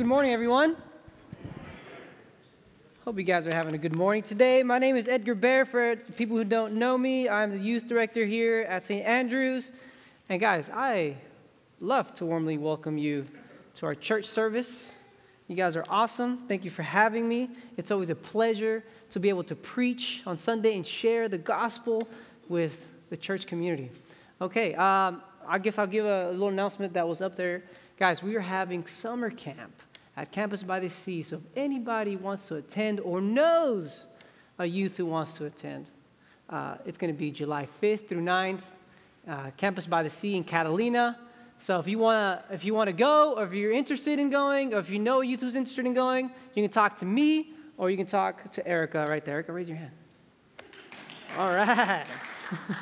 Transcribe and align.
Good 0.00 0.06
morning, 0.06 0.32
everyone. 0.32 0.76
Hope 3.04 3.18
you 3.18 3.22
guys 3.22 3.46
are 3.46 3.54
having 3.54 3.74
a 3.74 3.78
good 3.78 3.98
morning 3.98 4.22
today. 4.22 4.62
My 4.62 4.78
name 4.78 4.96
is 4.96 5.06
Edgar 5.06 5.34
Bear. 5.34 5.66
For 5.66 5.94
people 6.16 6.38
who 6.38 6.44
don't 6.44 6.76
know 6.76 6.96
me, 6.96 7.28
I'm 7.28 7.50
the 7.50 7.58
youth 7.58 7.86
director 7.86 8.24
here 8.24 8.62
at 8.62 8.82
St. 8.82 9.04
Andrews. 9.04 9.72
And 10.30 10.40
guys, 10.40 10.70
I 10.72 11.16
love 11.82 12.14
to 12.14 12.24
warmly 12.24 12.56
welcome 12.56 12.96
you 12.96 13.26
to 13.74 13.84
our 13.84 13.94
church 13.94 14.24
service. 14.24 14.94
You 15.48 15.54
guys 15.54 15.76
are 15.76 15.84
awesome. 15.90 16.46
Thank 16.48 16.64
you 16.64 16.70
for 16.70 16.80
having 16.80 17.28
me. 17.28 17.50
It's 17.76 17.90
always 17.90 18.08
a 18.08 18.14
pleasure 18.14 18.82
to 19.10 19.20
be 19.20 19.28
able 19.28 19.44
to 19.44 19.54
preach 19.54 20.22
on 20.24 20.38
Sunday 20.38 20.76
and 20.76 20.86
share 20.86 21.28
the 21.28 21.36
gospel 21.36 22.08
with 22.48 22.88
the 23.10 23.18
church 23.18 23.46
community. 23.46 23.90
Okay, 24.40 24.74
um, 24.76 25.20
I 25.46 25.58
guess 25.58 25.76
I'll 25.76 25.86
give 25.86 26.06
a 26.06 26.30
little 26.30 26.48
announcement 26.48 26.94
that 26.94 27.06
was 27.06 27.20
up 27.20 27.36
there. 27.36 27.64
Guys, 27.98 28.22
we 28.22 28.34
are 28.34 28.40
having 28.40 28.86
summer 28.86 29.28
camp 29.28 29.74
at 30.16 30.32
Campus 30.32 30.62
by 30.62 30.80
the 30.80 30.90
Sea. 30.90 31.22
So 31.22 31.36
if 31.36 31.42
anybody 31.56 32.16
wants 32.16 32.48
to 32.48 32.56
attend 32.56 33.00
or 33.00 33.20
knows 33.20 34.06
a 34.58 34.66
youth 34.66 34.96
who 34.96 35.06
wants 35.06 35.36
to 35.38 35.46
attend, 35.46 35.86
uh, 36.48 36.76
it's 36.84 36.98
going 36.98 37.12
to 37.12 37.18
be 37.18 37.30
July 37.30 37.68
5th 37.82 38.08
through 38.08 38.22
9th, 38.22 38.62
uh, 39.28 39.50
Campus 39.56 39.86
by 39.86 40.02
the 40.02 40.10
Sea 40.10 40.36
in 40.36 40.44
Catalina. 40.44 41.18
So 41.58 41.78
if 41.78 41.86
you 41.86 41.98
want 41.98 42.48
to 42.48 42.54
if 42.54 42.64
you 42.64 42.72
want 42.72 42.88
to 42.88 42.92
go, 42.92 43.34
or 43.36 43.44
if 43.44 43.52
you're 43.52 43.70
interested 43.70 44.18
in 44.18 44.30
going, 44.30 44.72
or 44.72 44.78
if 44.78 44.88
you 44.88 44.98
know 44.98 45.20
a 45.20 45.26
youth 45.26 45.40
who's 45.40 45.54
interested 45.54 45.84
in 45.84 45.92
going, 45.92 46.30
you 46.54 46.62
can 46.62 46.70
talk 46.70 46.98
to 46.98 47.06
me, 47.06 47.52
or 47.76 47.90
you 47.90 47.98
can 47.98 48.06
talk 48.06 48.50
to 48.52 48.66
Erica 48.66 49.04
right 49.08 49.24
there. 49.24 49.34
Erica, 49.34 49.52
raise 49.52 49.68
your 49.68 49.76
hand. 49.76 49.92
All 51.36 51.48
right. 51.48 52.06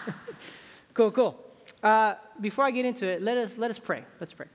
cool, 0.94 1.10
cool. 1.10 1.44
Uh, 1.82 2.14
before 2.40 2.64
I 2.64 2.70
get 2.70 2.86
into 2.86 3.06
it, 3.06 3.20
let 3.20 3.36
us 3.36 3.58
let 3.58 3.70
us 3.70 3.78
pray. 3.78 4.04
Let's 4.20 4.32
pray. 4.32 4.46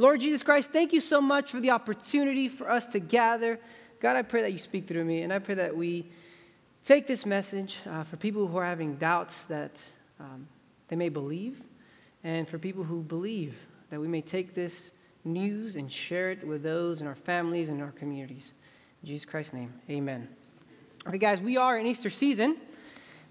Lord 0.00 0.22
Jesus 0.22 0.42
Christ, 0.42 0.70
thank 0.70 0.94
you 0.94 1.00
so 1.02 1.20
much 1.20 1.50
for 1.50 1.60
the 1.60 1.72
opportunity 1.72 2.48
for 2.48 2.70
us 2.70 2.86
to 2.86 2.98
gather. 2.98 3.60
God, 4.00 4.16
I 4.16 4.22
pray 4.22 4.40
that 4.40 4.50
you 4.50 4.58
speak 4.58 4.88
through 4.88 5.04
me, 5.04 5.20
and 5.20 5.30
I 5.30 5.40
pray 5.40 5.56
that 5.56 5.76
we 5.76 6.06
take 6.86 7.06
this 7.06 7.26
message 7.26 7.76
uh, 7.86 8.02
for 8.04 8.16
people 8.16 8.46
who 8.46 8.56
are 8.56 8.64
having 8.64 8.94
doubts 8.94 9.42
that 9.42 9.86
um, 10.18 10.48
they 10.88 10.96
may 10.96 11.10
believe, 11.10 11.60
and 12.24 12.48
for 12.48 12.58
people 12.58 12.82
who 12.82 13.02
believe 13.02 13.54
that 13.90 14.00
we 14.00 14.08
may 14.08 14.22
take 14.22 14.54
this 14.54 14.92
news 15.26 15.76
and 15.76 15.92
share 15.92 16.30
it 16.30 16.46
with 16.46 16.62
those 16.62 17.02
in 17.02 17.06
our 17.06 17.14
families 17.14 17.68
and 17.68 17.82
our 17.82 17.92
communities. 17.92 18.54
In 19.02 19.08
Jesus 19.10 19.26
Christ's 19.26 19.52
name, 19.52 19.70
amen. 19.90 20.26
Okay, 21.06 21.18
guys, 21.18 21.42
we 21.42 21.58
are 21.58 21.76
in 21.76 21.86
Easter 21.86 22.08
season. 22.08 22.56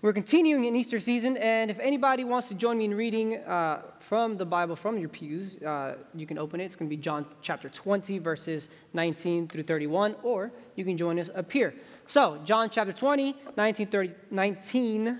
We're 0.01 0.13
continuing 0.13 0.63
in 0.63 0.77
Easter 0.77 0.97
season, 0.97 1.35
and 1.35 1.69
if 1.69 1.77
anybody 1.77 2.23
wants 2.23 2.47
to 2.47 2.55
join 2.55 2.77
me 2.77 2.85
in 2.85 2.93
reading 2.93 3.35
uh, 3.39 3.81
from 3.99 4.37
the 4.37 4.45
Bible 4.45 4.77
from 4.77 4.97
your 4.97 5.09
pews, 5.09 5.57
uh, 5.61 5.95
you 6.15 6.25
can 6.25 6.37
open 6.37 6.61
it. 6.61 6.63
It's 6.63 6.77
going 6.77 6.89
to 6.89 6.95
be 6.95 7.01
John 7.01 7.25
chapter 7.41 7.67
20, 7.67 8.17
verses 8.19 8.69
19 8.93 9.49
through 9.49 9.63
31, 9.63 10.15
or 10.23 10.53
you 10.77 10.85
can 10.85 10.95
join 10.95 11.19
us 11.19 11.29
up 11.35 11.51
here. 11.51 11.73
So, 12.05 12.39
John 12.45 12.69
chapter 12.69 12.93
20, 12.93 13.35
19, 13.57 13.87
30, 13.87 14.13
19 14.31 15.19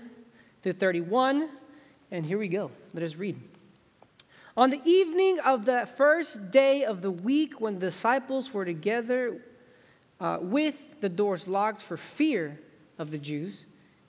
through 0.62 0.72
31, 0.72 1.50
and 2.10 2.24
here 2.24 2.38
we 2.38 2.48
go. 2.48 2.70
Let 2.94 3.02
us 3.02 3.16
read. 3.16 3.38
On 4.56 4.70
the 4.70 4.80
evening 4.86 5.40
of 5.40 5.66
the 5.66 5.86
first 5.98 6.50
day 6.50 6.84
of 6.84 7.02
the 7.02 7.10
week, 7.10 7.60
when 7.60 7.74
the 7.74 7.80
disciples 7.80 8.54
were 8.54 8.64
together 8.64 9.42
uh, 10.20 10.38
with 10.40 11.02
the 11.02 11.10
doors 11.10 11.46
locked 11.46 11.82
for 11.82 11.98
fear 11.98 12.58
of 12.98 13.10
the 13.10 13.18
Jews, 13.18 13.66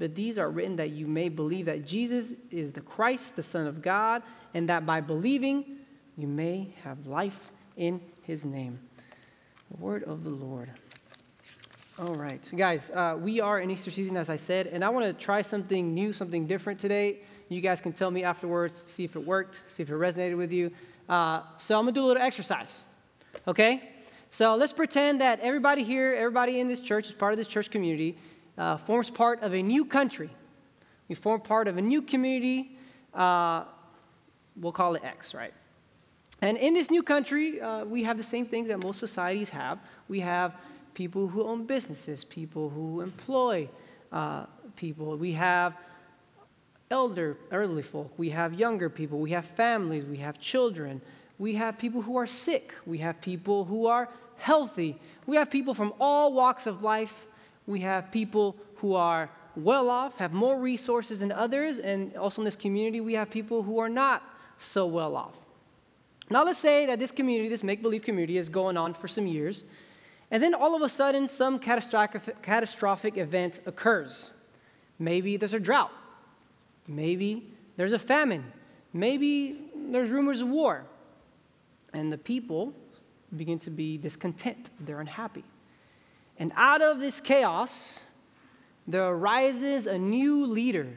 but 0.00 0.14
these 0.14 0.38
are 0.38 0.50
written 0.50 0.76
that 0.76 0.90
you 0.90 1.06
may 1.06 1.28
believe 1.28 1.66
that 1.66 1.86
Jesus 1.86 2.32
is 2.50 2.72
the 2.72 2.80
Christ, 2.80 3.36
the 3.36 3.42
Son 3.42 3.66
of 3.66 3.82
God 3.82 4.22
and 4.54 4.66
that 4.70 4.86
by 4.86 5.02
believing 5.02 5.76
you 6.16 6.26
may 6.26 6.74
have 6.82 7.06
life 7.06 7.52
in 7.76 8.00
his 8.22 8.46
name. 8.46 8.80
The 9.70 9.76
word 9.76 10.02
of 10.04 10.24
the 10.24 10.30
Lord. 10.30 10.70
All 11.98 12.14
right, 12.14 12.50
guys, 12.56 12.90
uh, 12.90 13.18
we 13.20 13.40
are 13.40 13.60
in 13.60 13.70
Easter 13.70 13.90
season, 13.90 14.16
as 14.16 14.30
I 14.30 14.36
said, 14.36 14.68
and 14.68 14.82
I 14.82 14.88
want 14.88 15.04
to 15.04 15.12
try 15.12 15.42
something 15.42 15.92
new, 15.92 16.14
something 16.14 16.46
different 16.46 16.80
today. 16.80 17.18
You 17.50 17.60
guys 17.60 17.82
can 17.82 17.92
tell 17.92 18.10
me 18.10 18.24
afterwards, 18.24 18.84
see 18.86 19.04
if 19.04 19.16
it 19.16 19.26
worked, 19.26 19.62
see 19.68 19.82
if 19.82 19.90
it 19.90 19.94
resonated 19.94 20.38
with 20.38 20.50
you. 20.50 20.70
Uh, 21.10 21.42
so 21.58 21.78
I'm 21.78 21.84
gonna 21.84 21.92
do 21.92 22.04
a 22.04 22.06
little 22.06 22.22
exercise, 22.22 22.84
okay? 23.46 23.82
So 24.30 24.54
let's 24.54 24.72
pretend 24.72 25.20
that 25.20 25.40
everybody 25.40 25.82
here, 25.82 26.14
everybody 26.14 26.60
in 26.60 26.68
this 26.68 26.80
church, 26.80 27.08
is 27.08 27.14
part 27.14 27.32
of 27.32 27.36
this 27.36 27.48
church 27.48 27.70
community, 27.70 28.16
uh, 28.60 28.76
forms 28.76 29.08
part 29.08 29.42
of 29.42 29.54
a 29.54 29.62
new 29.62 29.86
country. 29.86 30.28
We 31.08 31.14
form 31.14 31.40
part 31.40 31.66
of 31.66 31.78
a 31.78 31.80
new 31.80 32.02
community. 32.02 32.76
Uh, 33.14 33.64
we'll 34.54 34.70
call 34.72 34.94
it 34.96 35.02
X, 35.02 35.34
right? 35.34 35.54
And 36.42 36.58
in 36.58 36.74
this 36.74 36.90
new 36.90 37.02
country, 37.02 37.60
uh, 37.60 37.84
we 37.84 38.02
have 38.02 38.18
the 38.18 38.22
same 38.22 38.44
things 38.44 38.68
that 38.68 38.82
most 38.84 39.00
societies 39.00 39.48
have. 39.50 39.78
We 40.08 40.20
have 40.20 40.56
people 40.92 41.26
who 41.26 41.42
own 41.42 41.64
businesses, 41.64 42.22
people 42.22 42.68
who 42.68 43.00
employ 43.00 43.68
uh, 44.12 44.44
people. 44.76 45.16
We 45.16 45.32
have 45.32 45.76
elder, 46.90 47.38
elderly 47.50 47.82
folk. 47.82 48.12
We 48.18 48.28
have 48.30 48.52
younger 48.54 48.90
people. 48.90 49.18
We 49.18 49.30
have 49.30 49.46
families. 49.46 50.04
We 50.04 50.18
have 50.18 50.38
children. 50.38 51.00
We 51.38 51.54
have 51.54 51.78
people 51.78 52.02
who 52.02 52.16
are 52.16 52.26
sick. 52.26 52.74
We 52.84 52.98
have 52.98 53.22
people 53.22 53.64
who 53.64 53.86
are 53.86 54.10
healthy. 54.36 54.98
We 55.26 55.36
have 55.36 55.50
people 55.50 55.72
from 55.72 55.94
all 55.98 56.34
walks 56.34 56.66
of 56.66 56.82
life. 56.82 57.26
We 57.66 57.80
have 57.80 58.10
people 58.10 58.56
who 58.76 58.94
are 58.94 59.30
well 59.56 59.90
off, 59.90 60.16
have 60.18 60.32
more 60.32 60.58
resources 60.58 61.20
than 61.20 61.32
others. 61.32 61.78
And 61.78 62.16
also 62.16 62.40
in 62.42 62.44
this 62.44 62.56
community, 62.56 63.00
we 63.00 63.14
have 63.14 63.30
people 63.30 63.62
who 63.62 63.78
are 63.78 63.88
not 63.88 64.22
so 64.58 64.86
well 64.86 65.16
off. 65.16 65.34
Now, 66.30 66.44
let's 66.44 66.60
say 66.60 66.86
that 66.86 67.00
this 67.00 67.10
community, 67.10 67.48
this 67.48 67.64
make 67.64 67.82
believe 67.82 68.02
community, 68.02 68.38
is 68.38 68.48
going 68.48 68.76
on 68.76 68.94
for 68.94 69.08
some 69.08 69.26
years, 69.26 69.64
and 70.30 70.40
then 70.40 70.54
all 70.54 70.76
of 70.76 70.82
a 70.82 70.88
sudden, 70.88 71.28
some 71.28 71.58
catastrophic, 71.58 72.40
catastrophic 72.40 73.16
event 73.16 73.60
occurs. 73.66 74.30
Maybe 75.00 75.36
there's 75.36 75.54
a 75.54 75.58
drought, 75.58 75.90
maybe 76.86 77.48
there's 77.76 77.92
a 77.92 77.98
famine, 77.98 78.44
maybe 78.92 79.58
there's 79.74 80.10
rumors 80.10 80.40
of 80.40 80.48
war, 80.48 80.84
and 81.92 82.12
the 82.12 82.18
people 82.18 82.72
begin 83.36 83.58
to 83.60 83.70
be 83.70 83.98
discontent, 83.98 84.70
they're 84.78 85.00
unhappy. 85.00 85.42
And 86.40 86.50
out 86.56 86.82
of 86.82 86.98
this 86.98 87.20
chaos, 87.20 88.02
there 88.88 89.04
arises 89.04 89.86
a 89.86 89.96
new 89.96 90.44
leader 90.46 90.88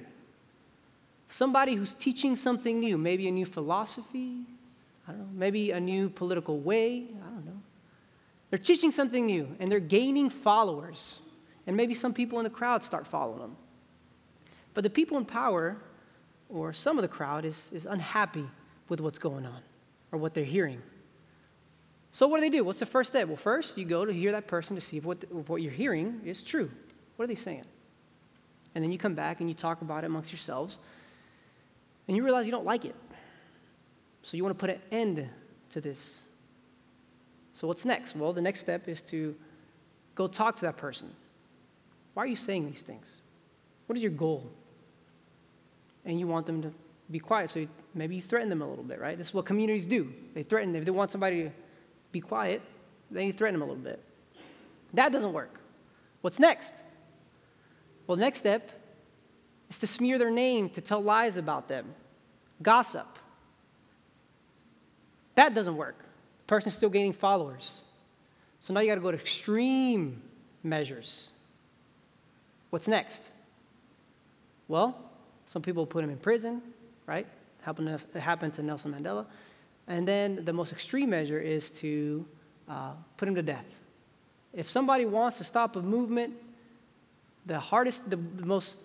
somebody 1.33 1.73
who's 1.73 1.95
teaching 1.95 2.35
something 2.35 2.79
new, 2.79 2.95
maybe 2.95 3.27
a 3.27 3.31
new 3.31 3.45
philosophy, 3.45 4.41
I 5.07 5.11
don't 5.11 5.19
know, 5.19 5.27
maybe 5.33 5.71
a 5.71 5.79
new 5.79 6.09
political 6.09 6.59
way, 6.59 7.07
I 7.25 7.29
don't 7.29 7.45
know. 7.45 7.59
They're 8.51 8.59
teaching 8.59 8.91
something 8.91 9.25
new 9.25 9.55
and 9.59 9.67
they're 9.69 9.79
gaining 9.79 10.29
followers. 10.29 11.21
And 11.65 11.75
maybe 11.75 11.95
some 11.95 12.13
people 12.13 12.39
in 12.39 12.43
the 12.43 12.51
crowd 12.51 12.83
start 12.83 13.07
following 13.07 13.39
them. 13.39 13.55
But 14.75 14.83
the 14.83 14.91
people 14.91 15.17
in 15.17 15.25
power, 15.25 15.77
or 16.49 16.71
some 16.71 16.97
of 16.97 17.01
the 17.01 17.07
crowd, 17.07 17.45
is, 17.45 17.71
is 17.73 17.85
unhappy 17.85 18.45
with 18.89 19.01
what's 19.01 19.17
going 19.17 19.45
on 19.45 19.61
or 20.11 20.19
what 20.19 20.35
they're 20.35 20.43
hearing. 20.43 20.81
So, 22.13 22.27
what 22.27 22.37
do 22.37 22.41
they 22.41 22.55
do? 22.55 22.63
What's 22.63 22.79
the 22.79 22.85
first 22.85 23.09
step? 23.09 23.27
Well, 23.27 23.35
first, 23.35 23.75
you 23.75 23.85
go 23.85 24.05
to 24.05 24.13
hear 24.13 24.31
that 24.33 24.45
person 24.45 24.75
to 24.75 24.81
see 24.81 24.97
if 24.97 25.03
what, 25.03 25.23
if 25.23 25.49
what 25.49 25.63
you're 25.63 25.71
hearing 25.71 26.21
is 26.23 26.43
true. 26.43 26.69
What 27.15 27.25
are 27.25 27.27
they 27.27 27.35
saying? 27.35 27.65
And 28.75 28.83
then 28.83 28.91
you 28.91 28.99
come 28.99 29.15
back 29.15 29.39
and 29.39 29.49
you 29.49 29.55
talk 29.55 29.81
about 29.81 30.03
it 30.03 30.07
amongst 30.07 30.31
yourselves, 30.31 30.77
and 32.07 32.15
you 32.15 32.23
realize 32.23 32.45
you 32.45 32.51
don't 32.51 32.65
like 32.65 32.85
it. 32.85 32.95
So, 34.21 34.37
you 34.37 34.43
want 34.43 34.57
to 34.57 34.59
put 34.59 34.69
an 34.69 34.81
end 34.91 35.27
to 35.71 35.81
this. 35.81 36.25
So, 37.53 37.67
what's 37.67 37.83
next? 37.83 38.15
Well, 38.15 38.31
the 38.31 38.41
next 38.41 38.59
step 38.59 38.87
is 38.87 39.01
to 39.03 39.35
go 40.13 40.27
talk 40.27 40.55
to 40.57 40.65
that 40.67 40.77
person. 40.77 41.09
Why 42.13 42.23
are 42.23 42.27
you 42.27 42.35
saying 42.35 42.67
these 42.67 42.83
things? 42.83 43.21
What 43.87 43.97
is 43.97 44.03
your 44.03 44.11
goal? 44.11 44.51
And 46.05 46.19
you 46.19 46.27
want 46.27 46.45
them 46.45 46.61
to 46.61 46.71
be 47.09 47.17
quiet, 47.17 47.49
so 47.49 47.65
maybe 47.95 48.15
you 48.15 48.21
threaten 48.21 48.49
them 48.49 48.61
a 48.61 48.69
little 48.69 48.83
bit, 48.83 48.99
right? 48.99 49.17
This 49.17 49.29
is 49.29 49.33
what 49.33 49.45
communities 49.45 49.87
do. 49.87 50.13
They 50.35 50.43
threaten, 50.43 50.75
if 50.75 50.85
they 50.85 50.91
want 50.91 51.09
somebody 51.09 51.45
to 51.45 51.51
be 52.13 52.21
quiet, 52.21 52.61
then 53.11 53.27
you 53.27 53.33
threaten 53.33 53.59
them 53.59 53.67
a 53.67 53.71
little 53.71 53.83
bit. 53.83 54.01
That 54.93 55.11
doesn't 55.11 55.33
work. 55.33 55.59
What's 56.21 56.39
next? 56.39 56.81
Well, 58.07 58.15
next 58.15 58.39
step 58.39 58.69
is 59.69 59.79
to 59.79 59.87
smear 59.87 60.17
their 60.17 60.31
name, 60.31 60.69
to 60.69 60.81
tell 60.81 61.01
lies 61.01 61.35
about 61.35 61.67
them, 61.67 61.93
gossip. 62.61 63.07
That 65.35 65.53
doesn't 65.53 65.75
work. 65.75 65.97
The 65.97 66.47
person's 66.47 66.75
still 66.75 66.89
gaining 66.89 67.13
followers. 67.13 67.81
So 68.59 68.73
now 68.73 68.79
you 68.79 68.87
got 68.87 68.95
to 68.95 69.01
go 69.01 69.11
to 69.11 69.17
extreme 69.17 70.21
measures. 70.63 71.33
What's 72.69 72.87
next? 72.87 73.29
Well, 74.67 74.97
some 75.45 75.61
people 75.61 75.85
put 75.85 76.03
him 76.03 76.09
in 76.09 76.17
prison, 76.17 76.61
right? 77.05 77.25
It 77.25 78.19
happened 78.19 78.53
to 78.53 78.61
Nelson 78.61 78.93
Mandela. 78.93 79.25
And 79.87 80.07
then 80.07 80.45
the 80.45 80.53
most 80.53 80.71
extreme 80.71 81.09
measure 81.09 81.39
is 81.39 81.71
to 81.71 82.25
uh, 82.69 82.91
put 83.17 83.27
him 83.27 83.35
to 83.35 83.41
death. 83.41 83.79
If 84.53 84.69
somebody 84.69 85.05
wants 85.05 85.37
to 85.39 85.43
stop 85.43 85.75
a 85.75 85.81
movement, 85.81 86.33
the 87.45 87.59
hardest, 87.59 88.09
the, 88.09 88.15
the 88.15 88.45
most 88.45 88.81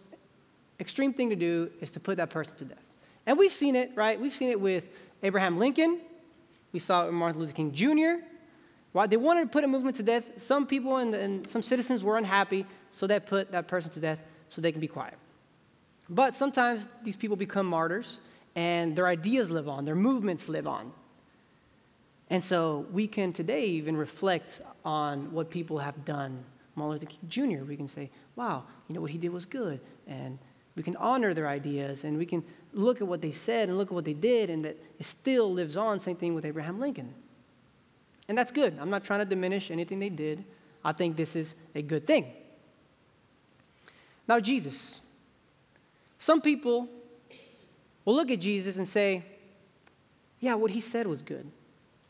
extreme 0.80 1.12
thing 1.12 1.30
to 1.30 1.36
do 1.36 1.70
is 1.80 1.90
to 1.92 2.00
put 2.00 2.16
that 2.16 2.30
person 2.30 2.54
to 2.56 2.64
death. 2.64 2.82
And 3.26 3.38
we've 3.38 3.52
seen 3.52 3.76
it, 3.76 3.92
right? 3.94 4.18
We've 4.18 4.34
seen 4.34 4.50
it 4.50 4.60
with 4.60 4.88
Abraham 5.22 5.58
Lincoln. 5.58 6.00
We 6.72 6.80
saw 6.80 7.02
it 7.02 7.06
with 7.06 7.14
Martin 7.14 7.40
Luther 7.40 7.52
King 7.52 7.72
Jr. 7.72 8.24
Why 8.92 9.06
they 9.06 9.16
wanted 9.16 9.42
to 9.42 9.48
put 9.48 9.64
a 9.64 9.68
movement 9.68 9.96
to 9.96 10.02
death. 10.02 10.30
Some 10.38 10.66
people 10.66 10.96
and, 10.96 11.14
and 11.14 11.48
some 11.48 11.62
citizens 11.62 12.02
were 12.02 12.16
unhappy, 12.16 12.66
so 12.90 13.06
they 13.06 13.20
put 13.20 13.52
that 13.52 13.68
person 13.68 13.90
to 13.92 14.00
death 14.00 14.20
so 14.48 14.60
they 14.60 14.72
can 14.72 14.80
be 14.80 14.88
quiet. 14.88 15.14
But 16.08 16.34
sometimes 16.34 16.88
these 17.04 17.16
people 17.16 17.36
become 17.36 17.66
martyrs 17.66 18.18
and 18.54 18.96
their 18.96 19.06
ideas 19.06 19.50
live 19.50 19.68
on, 19.68 19.84
their 19.84 19.94
movements 19.94 20.48
live 20.48 20.66
on. 20.66 20.92
And 22.30 22.42
so 22.44 22.86
we 22.92 23.06
can 23.06 23.32
today 23.32 23.66
even 23.66 23.96
reflect 23.96 24.60
on 24.84 25.32
what 25.32 25.50
people 25.50 25.78
have 25.78 26.04
done. 26.04 26.44
Martin 26.74 26.92
Luther 26.92 27.06
King 27.06 27.56
Jr., 27.58 27.64
we 27.64 27.76
can 27.76 27.88
say, 27.88 28.10
wow, 28.36 28.64
you 28.86 28.94
know 28.94 29.00
what 29.00 29.10
he 29.10 29.18
did 29.18 29.32
was 29.32 29.46
good. 29.46 29.80
And 30.06 30.38
we 30.76 30.82
can 30.82 30.94
honor 30.96 31.34
their 31.34 31.48
ideas 31.48 32.04
and 32.04 32.18
we 32.18 32.26
can 32.26 32.44
look 32.72 33.00
at 33.00 33.06
what 33.06 33.22
they 33.22 33.32
said 33.32 33.68
and 33.68 33.78
look 33.78 33.88
at 33.88 33.94
what 33.94 34.04
they 34.04 34.12
did 34.12 34.50
and 34.50 34.64
that 34.64 34.76
it 34.98 35.06
still 35.06 35.52
lives 35.52 35.76
on. 35.76 35.98
Same 36.00 36.16
thing 36.16 36.34
with 36.34 36.44
Abraham 36.44 36.78
Lincoln. 36.78 37.12
And 38.28 38.36
that's 38.36 38.52
good. 38.52 38.76
I'm 38.78 38.90
not 38.90 39.04
trying 39.04 39.20
to 39.20 39.24
diminish 39.24 39.70
anything 39.70 39.98
they 39.98 40.10
did. 40.10 40.44
I 40.84 40.92
think 40.92 41.16
this 41.16 41.34
is 41.34 41.56
a 41.74 41.82
good 41.82 42.06
thing. 42.06 42.26
Now, 44.28 44.38
Jesus. 44.38 45.00
Some 46.18 46.40
people 46.42 46.88
will 48.08 48.14
look 48.14 48.30
at 48.30 48.40
Jesus 48.40 48.78
and 48.78 48.88
say, 48.88 49.22
yeah, 50.40 50.54
what 50.54 50.70
he 50.70 50.80
said 50.80 51.06
was 51.06 51.20
good. 51.20 51.46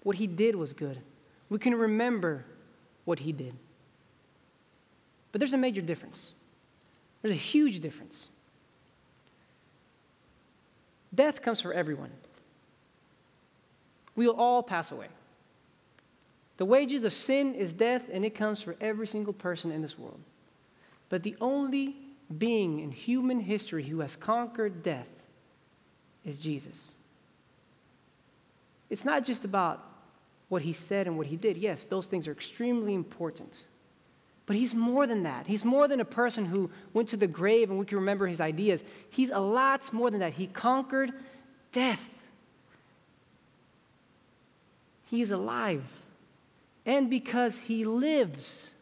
What 0.04 0.14
he 0.14 0.28
did 0.28 0.54
was 0.54 0.72
good. 0.72 1.00
We 1.48 1.58
can 1.58 1.74
remember 1.74 2.44
what 3.04 3.18
he 3.18 3.32
did. 3.32 3.52
But 5.32 5.40
there's 5.40 5.54
a 5.54 5.58
major 5.58 5.80
difference. 5.80 6.34
There's 7.20 7.32
a 7.34 7.36
huge 7.36 7.80
difference. 7.80 8.28
Death 11.12 11.42
comes 11.42 11.60
for 11.60 11.72
everyone. 11.72 12.12
We 14.14 14.28
will 14.28 14.36
all 14.36 14.62
pass 14.62 14.92
away. 14.92 15.08
The 16.58 16.64
wages 16.64 17.02
of 17.02 17.12
sin 17.12 17.56
is 17.56 17.72
death, 17.72 18.04
and 18.12 18.24
it 18.24 18.36
comes 18.36 18.62
for 18.62 18.76
every 18.80 19.08
single 19.08 19.32
person 19.32 19.72
in 19.72 19.82
this 19.82 19.98
world. 19.98 20.20
But 21.08 21.24
the 21.24 21.34
only 21.40 21.96
being 22.38 22.78
in 22.78 22.92
human 22.92 23.40
history 23.40 23.82
who 23.82 23.98
has 23.98 24.14
conquered 24.14 24.84
death 24.84 25.08
is 26.28 26.38
Jesus. 26.38 26.92
It's 28.90 29.04
not 29.04 29.25
just 29.25 29.44
about 29.44 29.84
what 30.48 30.62
he 30.62 30.72
said 30.72 31.06
and 31.06 31.19
what 31.19 31.26
he 31.26 31.36
did. 31.36 31.56
Yes, 31.56 31.84
those 31.84 32.06
things 32.06 32.26
are 32.26 32.32
extremely 32.32 32.94
important. 32.94 33.64
But 34.46 34.56
he's 34.56 34.75
more 34.75 35.06
than 35.06 35.25
that. 35.25 35.46
He's 35.46 35.64
more 35.64 35.88
than 35.88 36.00
a 36.00 36.06
person 36.06 36.46
who 36.46 36.70
went 36.94 37.10
to 37.10 37.16
the 37.16 37.26
grave 37.26 37.69
and 37.70 37.78
we 37.78 37.84
can 37.84 37.98
remember 37.98 38.26
his 38.26 38.40
ideas. 38.40 38.82
He's 39.10 39.30
a 39.30 39.40
lot 39.40 39.92
more 39.92 40.10
than 40.10 40.20
that. 40.20 40.32
He 40.32 40.46
conquered 40.46 41.12
death. 41.72 42.08
He 45.10 45.20
is 45.20 45.30
alive. 45.30 45.84
And 46.86 47.10
because 47.10 47.56
he 47.56 47.84
lives, 47.84 48.72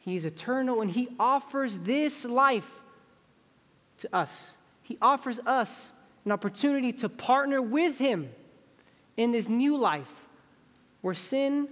he 0.00 0.16
is 0.16 0.24
eternal 0.24 0.80
and 0.80 0.90
He 0.90 1.08
offers 1.18 1.78
this 1.80 2.24
life 2.24 2.68
to 3.98 4.08
us. 4.14 4.54
He 4.82 4.98
offers 5.00 5.38
us 5.40 5.92
an 6.24 6.32
opportunity 6.32 6.92
to 6.92 7.08
partner 7.08 7.62
with 7.62 7.98
Him 7.98 8.30
in 9.16 9.32
this 9.32 9.48
new 9.48 9.76
life 9.76 10.10
where 11.00 11.14
sin, 11.14 11.68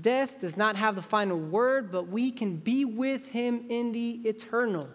death 0.00 0.40
does 0.40 0.56
not 0.56 0.76
have 0.76 0.94
the 0.94 1.02
final 1.02 1.38
word, 1.38 1.90
but 1.90 2.08
we 2.08 2.30
can 2.30 2.56
be 2.56 2.84
with 2.84 3.26
Him 3.26 3.64
in 3.68 3.92
the 3.92 4.20
eternal. 4.24 4.88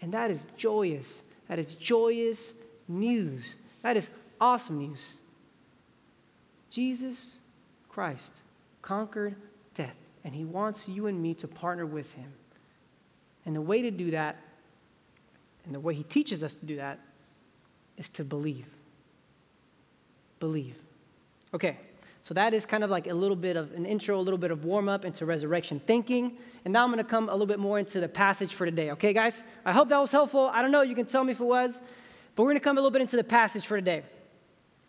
And 0.00 0.12
that 0.14 0.30
is 0.30 0.46
joyous. 0.56 1.24
That 1.48 1.58
is 1.58 1.74
joyous 1.74 2.54
news. 2.88 3.56
That 3.82 3.96
is 3.96 4.08
awesome 4.40 4.78
news. 4.78 5.18
Jesus 6.70 7.36
Christ 7.88 8.42
conquered 8.80 9.36
death 9.74 9.96
and 10.24 10.34
He 10.34 10.44
wants 10.44 10.88
you 10.88 11.06
and 11.06 11.20
me 11.20 11.34
to 11.34 11.48
partner 11.48 11.86
with 11.86 12.12
Him. 12.14 12.32
And 13.44 13.56
the 13.56 13.60
way 13.60 13.82
to 13.82 13.90
do 13.90 14.12
that, 14.12 14.36
and 15.64 15.74
the 15.74 15.80
way 15.80 15.94
He 15.94 16.04
teaches 16.04 16.42
us 16.42 16.54
to 16.54 16.66
do 16.66 16.76
that, 16.76 16.98
is 18.02 18.08
to 18.08 18.24
believe. 18.24 18.66
Believe. 20.40 20.74
Okay, 21.54 21.78
so 22.22 22.34
that 22.34 22.52
is 22.52 22.66
kind 22.66 22.82
of 22.82 22.90
like 22.90 23.06
a 23.06 23.14
little 23.14 23.36
bit 23.36 23.56
of 23.56 23.72
an 23.74 23.86
intro, 23.86 24.18
a 24.18 24.24
little 24.26 24.38
bit 24.38 24.50
of 24.50 24.64
warm 24.64 24.88
up 24.88 25.04
into 25.04 25.24
resurrection 25.24 25.80
thinking. 25.86 26.36
And 26.64 26.72
now 26.72 26.82
I'm 26.82 26.90
going 26.90 26.98
to 26.98 27.08
come 27.08 27.28
a 27.28 27.32
little 27.32 27.46
bit 27.46 27.60
more 27.60 27.78
into 27.78 28.00
the 28.00 28.08
passage 28.08 28.54
for 28.54 28.66
today. 28.66 28.90
Okay, 28.90 29.12
guys? 29.12 29.44
I 29.64 29.72
hope 29.72 29.88
that 29.90 30.00
was 30.00 30.10
helpful. 30.10 30.50
I 30.52 30.62
don't 30.62 30.72
know, 30.72 30.82
you 30.82 30.96
can 30.96 31.06
tell 31.06 31.22
me 31.22 31.30
if 31.30 31.38
it 31.38 31.44
was, 31.44 31.80
but 32.34 32.42
we're 32.42 32.50
going 32.50 32.58
to 32.58 32.64
come 32.64 32.76
a 32.76 32.80
little 32.80 32.90
bit 32.90 33.02
into 33.02 33.16
the 33.16 33.24
passage 33.24 33.64
for 33.64 33.76
today. 33.76 34.02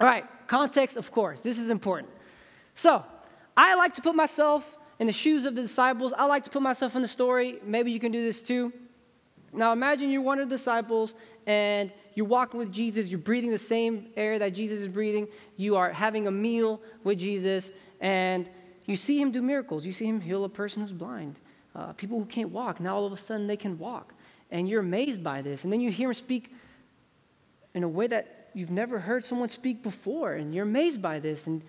All 0.02 0.08
right, 0.08 0.26
context, 0.48 0.98
of 0.98 1.12
course. 1.12 1.42
This 1.42 1.60
is 1.60 1.70
important. 1.70 2.10
So, 2.74 3.06
I 3.56 3.76
like 3.76 3.94
to 3.94 4.02
put 4.02 4.16
myself 4.16 4.78
in 4.98 5.06
the 5.06 5.14
shoes 5.14 5.46
of 5.46 5.56
the 5.56 5.62
disciples. 5.62 6.14
I 6.18 6.26
like 6.26 6.46
to 6.46 6.50
put 6.50 6.64
myself 6.64 6.96
in 6.96 7.04
the 7.04 7.08
story. 7.08 7.60
Maybe 7.64 7.92
you 7.92 8.00
can 8.00 8.12
do 8.12 8.24
this 8.24 8.42
too. 8.42 8.74
Now 9.54 9.72
imagine 9.72 10.10
you're 10.10 10.24
one 10.24 10.40
of 10.40 10.50
the 10.50 10.56
disciples 10.56 11.14
and 11.46 11.92
you're 12.16 12.26
walking 12.26 12.60
with 12.60 12.72
Jesus, 12.72 13.10
you're 13.10 13.20
breathing 13.20 13.52
the 13.52 13.58
same 13.58 14.08
air 14.16 14.40
that 14.40 14.54
Jesus 14.54 14.80
is 14.80 14.88
breathing, 14.88 15.28
you 15.58 15.76
are 15.76 15.92
having 15.92 16.28
a 16.28 16.32
meal 16.32 16.82
with 17.04 17.20
Jesus, 17.20 17.72
and 18.00 18.48
you 18.86 18.96
see 18.96 19.20
him 19.20 19.32
do 19.32 19.42
miracles. 19.42 19.86
You 19.86 19.92
see 19.92 20.06
him 20.06 20.22
heal 20.22 20.44
a 20.44 20.50
person 20.50 20.82
who's 20.82 20.92
blind, 20.92 21.40
uh, 21.76 21.94
people 21.94 22.20
who 22.20 22.26
can't 22.26 22.50
walk. 22.50 22.80
Now 22.80 22.96
all 22.96 23.06
of 23.06 23.14
a 23.14 23.18
sudden 23.18 23.48
they 23.48 23.58
can 23.58 23.80
walk. 23.80 24.14
And 24.52 24.70
you're 24.70 24.82
amazed 24.82 25.24
by 25.24 25.42
this. 25.42 25.64
And 25.64 25.74
then 25.74 25.80
you 25.80 25.90
hear 25.90 26.10
him 26.10 26.14
speak 26.14 26.54
in 27.74 27.84
a 27.84 27.88
way 27.88 28.08
that 28.08 28.50
you've 28.54 28.70
never 28.70 29.00
heard 29.00 29.26
someone 29.26 29.50
speak 29.50 29.82
before, 29.82 30.34
and 30.34 30.54
you're 30.54 30.66
amazed 30.66 31.02
by 31.02 31.20
this, 31.20 31.48
and 31.48 31.64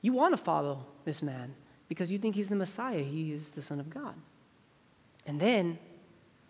you 0.00 0.12
want 0.12 0.32
to 0.32 0.42
follow 0.42 0.86
this 1.04 1.22
man 1.22 1.54
because 1.88 2.10
you 2.10 2.18
think 2.18 2.34
he's 2.34 2.48
the 2.48 2.56
Messiah, 2.56 3.02
he 3.02 3.32
is 3.32 3.50
the 3.50 3.62
Son 3.62 3.80
of 3.80 3.90
God. 3.90 4.14
And 5.26 5.38
then, 5.38 5.78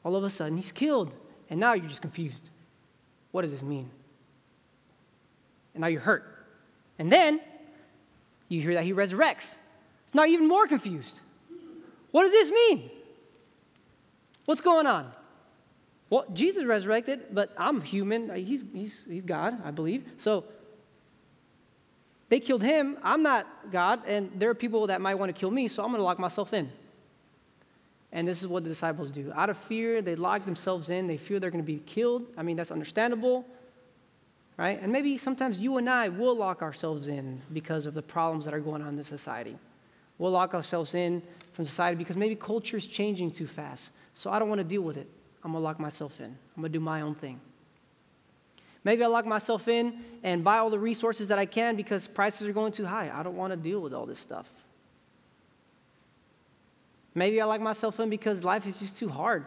all 0.05 0.15
of 0.15 0.23
a 0.23 0.31
sudden, 0.31 0.57
he's 0.57 0.71
killed. 0.71 1.13
And 1.49 1.59
now 1.59 1.73
you're 1.73 1.89
just 1.89 2.03
confused. 2.03 2.51
What 3.33 3.43
does 3.43 3.53
this 3.53 3.63
mean? 3.63 3.91
And 5.75 5.83
now 5.83 5.87
you're 5.87 6.01
hurt. 6.01 6.47
And 6.99 7.11
then, 7.11 7.41
you 8.49 8.61
hear 8.61 8.75
that 8.75 8.85
he 8.85 8.93
resurrects. 8.93 9.57
So 10.07 10.13
now 10.15 10.25
even 10.27 10.49
more 10.49 10.67
confused. 10.67 11.21
What 12.11 12.25
does 12.25 12.33
this 12.33 12.51
mean? 12.51 12.91
What's 14.45 14.61
going 14.61 14.87
on? 14.87 15.13
Well, 16.09 16.27
Jesus 16.33 16.65
resurrected, 16.65 17.27
but 17.33 17.53
I'm 17.57 17.81
human. 17.81 18.35
He's, 18.35 18.65
he's, 18.75 19.05
he's 19.09 19.23
God, 19.23 19.61
I 19.65 19.71
believe. 19.71 20.05
So 20.19 20.45
they 22.29 22.41
killed 22.41 22.63
him. 22.63 22.99
I'm 23.03 23.23
not 23.23 23.47
God, 23.71 24.01
and 24.07 24.31
there 24.37 24.51
are 24.51 24.55
people 24.55 24.89
that 24.89 25.01
might 25.01 25.15
want 25.15 25.35
to 25.35 25.39
kill 25.39 25.53
me, 25.53 25.69
so 25.69 25.85
I'm 25.85 25.91
going 25.91 26.01
to 26.01 26.05
lock 26.05 26.19
myself 26.19 26.53
in. 26.53 26.71
And 28.13 28.27
this 28.27 28.43
is 28.43 28.49
what 28.49 28.65
the 28.65 28.69
disciples 28.71 29.11
do. 29.11 29.33
Out 29.35 29.51
of 29.51 29.57
fear, 29.57 30.03
they 30.03 30.17
lock 30.17 30.45
themselves 30.45 30.91
in. 30.91 31.07
They 31.07 31.17
fear 31.17 31.39
they're 31.39 31.51
going 31.51 31.63
to 31.63 31.67
be 31.67 31.79
killed. 31.87 32.27
I 32.37 32.43
mean, 32.43 32.57
that's 32.57 32.73
understandable, 32.73 33.47
right? 34.57 34.81
And 34.83 34.91
maybe 34.93 35.17
sometimes 35.17 35.61
you 35.61 35.77
and 35.77 35.89
I 35.89 36.09
will 36.09 36.37
lock 36.37 36.61
ourselves 36.63 37.09
in 37.09 37.41
because 37.53 37.87
of 37.87 37.95
the 37.95 38.03
problems 38.03 38.45
that 38.47 38.55
are 38.55 38.61
going 38.61 38.83
on 38.83 38.99
in 38.99 39.05
society. 39.05 39.57
We'll 40.19 40.33
lock 40.33 40.55
ourselves 40.55 40.95
in 40.95 41.23
from 41.53 41.65
society 41.65 41.97
because 41.97 42.17
maybe 42.17 42.35
culture 42.35 42.77
is 42.77 42.87
changing 42.87 43.31
too 43.31 43.47
fast. 43.47 43.93
So 44.15 44.31
I 44.31 44.39
don't 44.39 44.49
want 44.49 44.59
to 44.59 44.65
deal 44.65 44.83
with 44.83 44.97
it. 44.97 45.09
I'm 45.43 45.53
going 45.53 45.63
to 45.63 45.65
lock 45.65 45.81
myself 45.81 46.21
in. 46.21 46.27
I'm 46.27 46.63
going 46.63 46.73
to 46.73 46.79
do 46.79 46.85
my 46.85 47.01
own 47.01 47.15
thing. 47.15 47.41
Maybe 48.83 49.05
I 49.05 49.07
lock 49.07 49.27
myself 49.27 49.69
in 49.69 50.01
and 50.23 50.43
buy 50.43 50.59
all 50.59 50.71
the 50.71 50.79
resources 50.79 51.29
that 51.29 51.39
I 51.39 51.47
can 51.47 51.77
because 51.77 52.09
prices 52.09 52.49
are 52.49 52.53
going 52.53 52.73
too 52.73 52.87
high. 52.87 53.11
I 53.15 53.23
don't 53.23 53.37
want 53.37 53.53
to 53.53 53.57
deal 53.57 53.81
with 53.81 53.95
all 53.95 54.07
this 54.07 54.19
stuff. 54.19 54.51
Maybe 57.15 57.41
I 57.41 57.45
lock 57.45 57.61
myself 57.61 57.99
in 58.01 58.09
because 58.09 58.45
life 58.45 58.67
is 58.67 58.79
just 58.79 58.97
too 58.97 59.09
hard. 59.09 59.45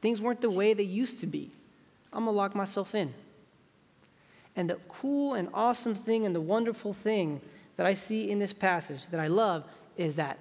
Things 0.00 0.20
weren't 0.20 0.40
the 0.40 0.50
way 0.50 0.74
they 0.74 0.82
used 0.82 1.20
to 1.20 1.26
be. 1.26 1.50
I'm 2.12 2.24
going 2.24 2.34
to 2.34 2.38
lock 2.38 2.54
myself 2.54 2.94
in. 2.94 3.12
And 4.56 4.68
the 4.68 4.76
cool 4.88 5.34
and 5.34 5.48
awesome 5.54 5.94
thing 5.94 6.26
and 6.26 6.34
the 6.34 6.40
wonderful 6.40 6.92
thing 6.92 7.40
that 7.76 7.86
I 7.86 7.94
see 7.94 8.30
in 8.30 8.38
this 8.38 8.52
passage 8.52 9.06
that 9.10 9.20
I 9.20 9.28
love 9.28 9.64
is 9.96 10.16
that 10.16 10.38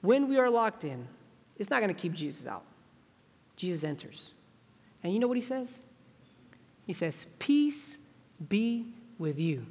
when 0.00 0.28
we 0.28 0.38
are 0.38 0.50
locked 0.50 0.84
in, 0.84 1.06
it's 1.58 1.70
not 1.70 1.80
going 1.80 1.94
to 1.94 2.00
keep 2.00 2.14
Jesus 2.14 2.46
out. 2.46 2.64
Jesus 3.56 3.84
enters. 3.84 4.32
And 5.02 5.12
you 5.12 5.18
know 5.18 5.28
what 5.28 5.36
he 5.36 5.42
says? 5.42 5.82
He 6.86 6.92
says, 6.92 7.26
Peace 7.38 7.98
be 8.48 8.86
with 9.18 9.38
you. 9.38 9.66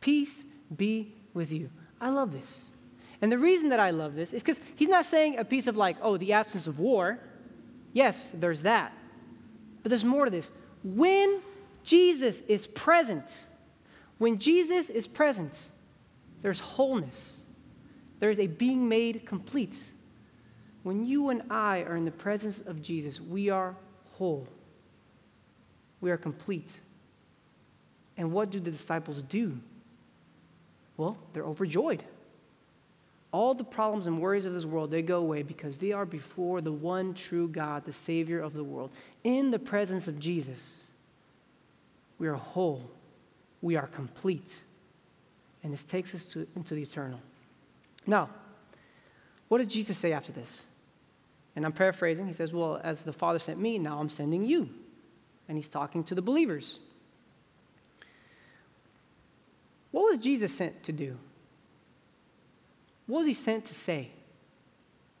Peace 0.00 0.44
be 0.76 1.12
with 1.34 1.50
you. 1.50 1.68
I 2.00 2.10
love 2.10 2.32
this. 2.32 2.70
And 3.20 3.32
the 3.32 3.38
reason 3.38 3.70
that 3.70 3.80
I 3.80 3.90
love 3.90 4.14
this 4.14 4.32
is 4.32 4.42
because 4.42 4.60
he's 4.74 4.88
not 4.88 5.04
saying 5.04 5.38
a 5.38 5.44
piece 5.44 5.66
of 5.66 5.76
like, 5.76 5.96
oh, 6.02 6.16
the 6.16 6.32
absence 6.32 6.66
of 6.66 6.78
war. 6.78 7.18
Yes, 7.92 8.30
there's 8.34 8.62
that. 8.62 8.92
But 9.82 9.90
there's 9.90 10.04
more 10.04 10.26
to 10.26 10.30
this. 10.30 10.50
When 10.84 11.40
Jesus 11.82 12.42
is 12.42 12.66
present, 12.66 13.44
when 14.18 14.38
Jesus 14.38 14.90
is 14.90 15.06
present, 15.06 15.68
there's 16.42 16.60
wholeness. 16.60 17.40
There's 18.18 18.38
a 18.38 18.46
being 18.46 18.88
made 18.88 19.26
complete. 19.26 19.82
When 20.82 21.06
you 21.06 21.30
and 21.30 21.42
I 21.50 21.82
are 21.82 21.96
in 21.96 22.04
the 22.04 22.10
presence 22.10 22.60
of 22.60 22.82
Jesus, 22.82 23.20
we 23.20 23.50
are 23.50 23.74
whole 24.12 24.46
we 26.00 26.10
are 26.10 26.16
complete. 26.16 26.72
And 28.16 28.32
what 28.32 28.50
do 28.50 28.60
the 28.60 28.70
disciples 28.70 29.22
do? 29.22 29.58
Well, 30.96 31.18
they're 31.32 31.44
overjoyed. 31.44 32.02
All 33.32 33.54
the 33.54 33.64
problems 33.64 34.06
and 34.06 34.20
worries 34.20 34.44
of 34.44 34.54
this 34.54 34.64
world, 34.64 34.90
they 34.90 35.02
go 35.02 35.18
away 35.18 35.42
because 35.42 35.78
they 35.78 35.92
are 35.92 36.06
before 36.06 36.60
the 36.60 36.72
one 36.72 37.12
true 37.12 37.48
God, 37.48 37.84
the 37.84 37.92
Savior 37.92 38.40
of 38.40 38.54
the 38.54 38.64
world. 38.64 38.90
In 39.24 39.50
the 39.50 39.58
presence 39.58 40.08
of 40.08 40.18
Jesus, 40.18 40.86
we 42.18 42.28
are 42.28 42.34
whole, 42.34 42.88
we 43.60 43.76
are 43.76 43.88
complete. 43.88 44.62
And 45.62 45.72
this 45.72 45.84
takes 45.84 46.14
us 46.14 46.24
to, 46.26 46.46
into 46.56 46.74
the 46.74 46.82
eternal. 46.82 47.20
Now, 48.06 48.30
what 49.48 49.58
does 49.58 49.66
Jesus 49.66 49.98
say 49.98 50.12
after 50.12 50.32
this? 50.32 50.66
And 51.56 51.64
I'm 51.64 51.72
paraphrasing. 51.72 52.26
He 52.26 52.32
says, 52.32 52.52
Well, 52.52 52.80
as 52.84 53.04
the 53.04 53.12
Father 53.12 53.38
sent 53.38 53.58
me, 53.58 53.78
now 53.78 53.98
I'm 53.98 54.08
sending 54.08 54.44
you 54.44 54.70
and 55.48 55.56
he's 55.56 55.68
talking 55.68 56.04
to 56.04 56.14
the 56.14 56.22
believers. 56.22 56.78
What 59.90 60.04
was 60.04 60.18
Jesus 60.18 60.52
sent 60.52 60.82
to 60.84 60.92
do? 60.92 61.16
What 63.06 63.18
was 63.18 63.26
he 63.26 63.34
sent 63.34 63.66
to 63.66 63.74
say? 63.74 64.10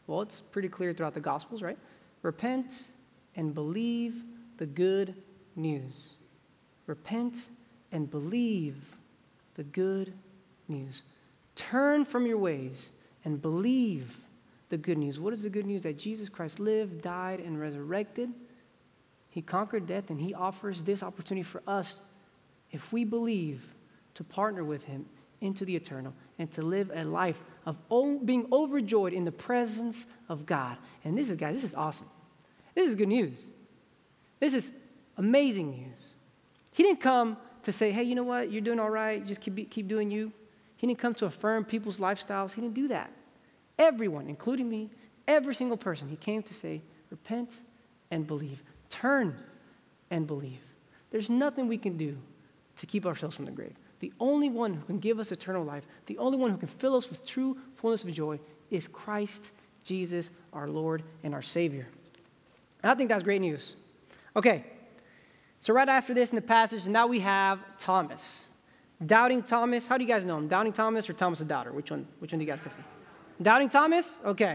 Well, 0.06 0.22
it's 0.22 0.40
pretty 0.40 0.68
clear 0.68 0.92
throughout 0.92 1.14
the 1.14 1.20
Gospels, 1.20 1.62
right? 1.62 1.78
Repent 2.22 2.84
and 3.34 3.54
believe 3.54 4.22
the 4.56 4.66
good 4.66 5.14
news. 5.54 6.14
Repent 6.86 7.48
and 7.92 8.10
believe 8.10 8.76
the 9.54 9.64
good 9.64 10.12
news. 10.68 11.02
Turn 11.54 12.04
from 12.04 12.26
your 12.26 12.38
ways 12.38 12.92
and 13.24 13.40
believe 13.40 14.18
the 14.68 14.76
good 14.76 14.98
news. 14.98 15.18
What 15.18 15.32
is 15.32 15.42
the 15.42 15.50
good 15.50 15.66
news? 15.66 15.82
That 15.84 15.98
Jesus 15.98 16.28
Christ 16.28 16.60
lived, 16.60 17.02
died, 17.02 17.40
and 17.40 17.60
resurrected 17.60 18.30
he 19.36 19.42
conquered 19.42 19.86
death, 19.86 20.08
and 20.08 20.18
He 20.18 20.32
offers 20.32 20.82
this 20.82 21.02
opportunity 21.02 21.42
for 21.42 21.62
us, 21.66 22.00
if 22.72 22.90
we 22.90 23.04
believe, 23.04 23.62
to 24.14 24.24
partner 24.24 24.64
with 24.64 24.84
Him 24.84 25.04
into 25.40 25.64
the 25.64 25.76
eternal 25.76 26.12
and 26.38 26.50
to 26.52 26.62
live 26.62 26.90
a 26.94 27.04
life 27.04 27.42
of 27.66 27.76
being 28.24 28.46
overjoyed 28.52 29.12
in 29.12 29.24
the 29.24 29.32
presence 29.32 30.06
of 30.28 30.46
God. 30.46 30.76
And 31.04 31.16
this 31.16 31.30
is, 31.30 31.36
guys, 31.36 31.54
this 31.54 31.64
is 31.64 31.74
awesome. 31.74 32.08
This 32.74 32.86
is 32.86 32.94
good 32.94 33.08
news. 33.08 33.48
This 34.40 34.54
is 34.54 34.70
amazing 35.16 35.70
news. 35.70 36.16
He 36.72 36.82
didn't 36.82 37.00
come 37.00 37.36
to 37.62 37.72
say, 37.72 37.90
hey, 37.90 38.02
you 38.02 38.14
know 38.14 38.22
what, 38.22 38.50
you're 38.52 38.60
doing 38.60 38.78
all 38.78 38.90
right, 38.90 39.26
just 39.26 39.40
keep, 39.40 39.70
keep 39.70 39.88
doing 39.88 40.10
you. 40.10 40.32
He 40.76 40.86
didn't 40.86 40.98
come 40.98 41.14
to 41.14 41.26
affirm 41.26 41.64
people's 41.64 41.98
lifestyles. 41.98 42.52
He 42.52 42.60
didn't 42.60 42.74
do 42.74 42.88
that. 42.88 43.10
Everyone, 43.78 44.28
including 44.28 44.68
me, 44.68 44.90
every 45.26 45.54
single 45.54 45.76
person, 45.76 46.08
he 46.08 46.16
came 46.16 46.42
to 46.42 46.54
say, 46.54 46.82
repent 47.10 47.60
and 48.10 48.26
believe. 48.26 48.62
Turn 48.90 49.36
and 50.10 50.26
believe. 50.26 50.60
There's 51.10 51.30
nothing 51.30 51.66
we 51.66 51.78
can 51.78 51.96
do 51.96 52.16
to 52.76 52.86
keep 52.86 53.06
ourselves 53.06 53.36
from 53.36 53.46
the 53.46 53.50
grave. 53.50 53.74
The 54.00 54.12
only 54.20 54.50
one 54.50 54.74
who 54.74 54.84
can 54.84 54.98
give 54.98 55.18
us 55.18 55.32
eternal 55.32 55.64
life, 55.64 55.84
the 56.06 56.18
only 56.18 56.38
one 56.38 56.50
who 56.50 56.56
can 56.56 56.68
fill 56.68 56.94
us 56.96 57.08
with 57.08 57.26
true 57.26 57.56
fullness 57.76 58.04
of 58.04 58.12
joy 58.12 58.38
is 58.70 58.86
Christ 58.86 59.52
Jesus, 59.84 60.30
our 60.52 60.68
Lord 60.68 61.02
and 61.22 61.34
our 61.34 61.42
Savior. 61.42 61.86
And 62.82 62.90
I 62.90 62.94
think 62.94 63.08
that's 63.08 63.22
great 63.22 63.40
news. 63.40 63.76
Okay, 64.34 64.64
so 65.60 65.72
right 65.72 65.88
after 65.88 66.12
this 66.12 66.30
in 66.30 66.36
the 66.36 66.42
passage, 66.42 66.86
now 66.86 67.06
we 67.06 67.20
have 67.20 67.60
Thomas. 67.78 68.46
Doubting 69.04 69.42
Thomas. 69.42 69.86
How 69.86 69.98
do 69.98 70.04
you 70.04 70.08
guys 70.08 70.24
know 70.24 70.38
him? 70.38 70.48
Doubting 70.48 70.72
Thomas 70.72 71.08
or 71.08 71.12
Thomas 71.12 71.38
the 71.38 71.44
Doubter? 71.44 71.72
Which 71.72 71.90
one? 71.90 72.06
Which 72.18 72.32
one 72.32 72.38
do 72.38 72.44
you 72.44 72.50
guys 72.50 72.60
prefer? 72.60 72.82
Doubting 73.40 73.68
Thomas? 73.68 74.18
Okay. 74.24 74.54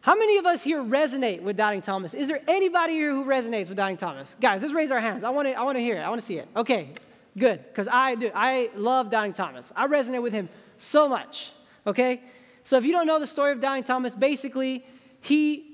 How 0.00 0.16
many 0.16 0.36
of 0.38 0.44
us 0.44 0.62
here 0.62 0.82
resonate 0.82 1.40
with 1.40 1.56
Doubting 1.56 1.80
Thomas? 1.80 2.14
Is 2.14 2.28
there 2.28 2.42
anybody 2.48 2.94
here 2.94 3.10
who 3.10 3.24
resonates 3.24 3.68
with 3.68 3.76
Doubting 3.76 3.96
Thomas? 3.96 4.34
Guys, 4.34 4.60
let's 4.60 4.74
raise 4.74 4.90
our 4.90 5.00
hands. 5.00 5.24
I 5.24 5.30
want 5.30 5.48
to 5.48 5.54
I 5.54 5.62
want 5.62 5.76
to 5.76 5.82
hear 5.82 5.96
it. 5.96 6.00
I 6.00 6.08
want 6.08 6.20
to 6.20 6.26
see 6.26 6.38
it. 6.38 6.48
Okay, 6.56 6.90
good. 7.36 7.64
Because 7.64 7.88
I 7.88 8.14
do. 8.14 8.30
I 8.34 8.70
love 8.76 9.10
Doubting 9.10 9.32
Thomas. 9.32 9.72
I 9.74 9.86
resonate 9.86 10.22
with 10.22 10.32
him 10.32 10.48
so 10.78 11.08
much. 11.08 11.52
Okay? 11.86 12.22
So 12.64 12.76
if 12.76 12.84
you 12.84 12.92
don't 12.92 13.06
know 13.06 13.18
the 13.18 13.26
story 13.26 13.52
of 13.52 13.60
Doubting 13.60 13.84
Thomas, 13.84 14.14
basically, 14.14 14.84
he 15.20 15.70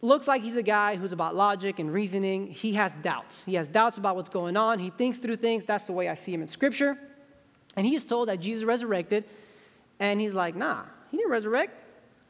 looks 0.00 0.26
like 0.26 0.42
he's 0.42 0.56
a 0.56 0.62
guy 0.62 0.96
who's 0.96 1.12
about 1.12 1.34
logic 1.36 1.78
and 1.78 1.92
reasoning. 1.92 2.48
He 2.48 2.72
has 2.74 2.94
doubts. 2.96 3.44
He 3.44 3.54
has 3.54 3.68
doubts 3.68 3.98
about 3.98 4.16
what's 4.16 4.28
going 4.28 4.56
on. 4.56 4.78
He 4.78 4.90
thinks 4.90 5.18
through 5.18 5.36
things. 5.36 5.64
That's 5.64 5.86
the 5.86 5.92
way 5.92 6.08
I 6.08 6.14
see 6.14 6.34
him 6.34 6.42
in 6.42 6.48
Scripture. 6.48 6.98
And 7.76 7.86
he 7.86 7.94
is 7.94 8.04
told 8.04 8.28
that 8.28 8.40
Jesus 8.40 8.64
resurrected. 8.64 9.24
And 10.00 10.20
he's 10.20 10.34
like, 10.34 10.56
nah, 10.56 10.84
he 11.10 11.18
didn't 11.18 11.30
resurrect 11.30 11.78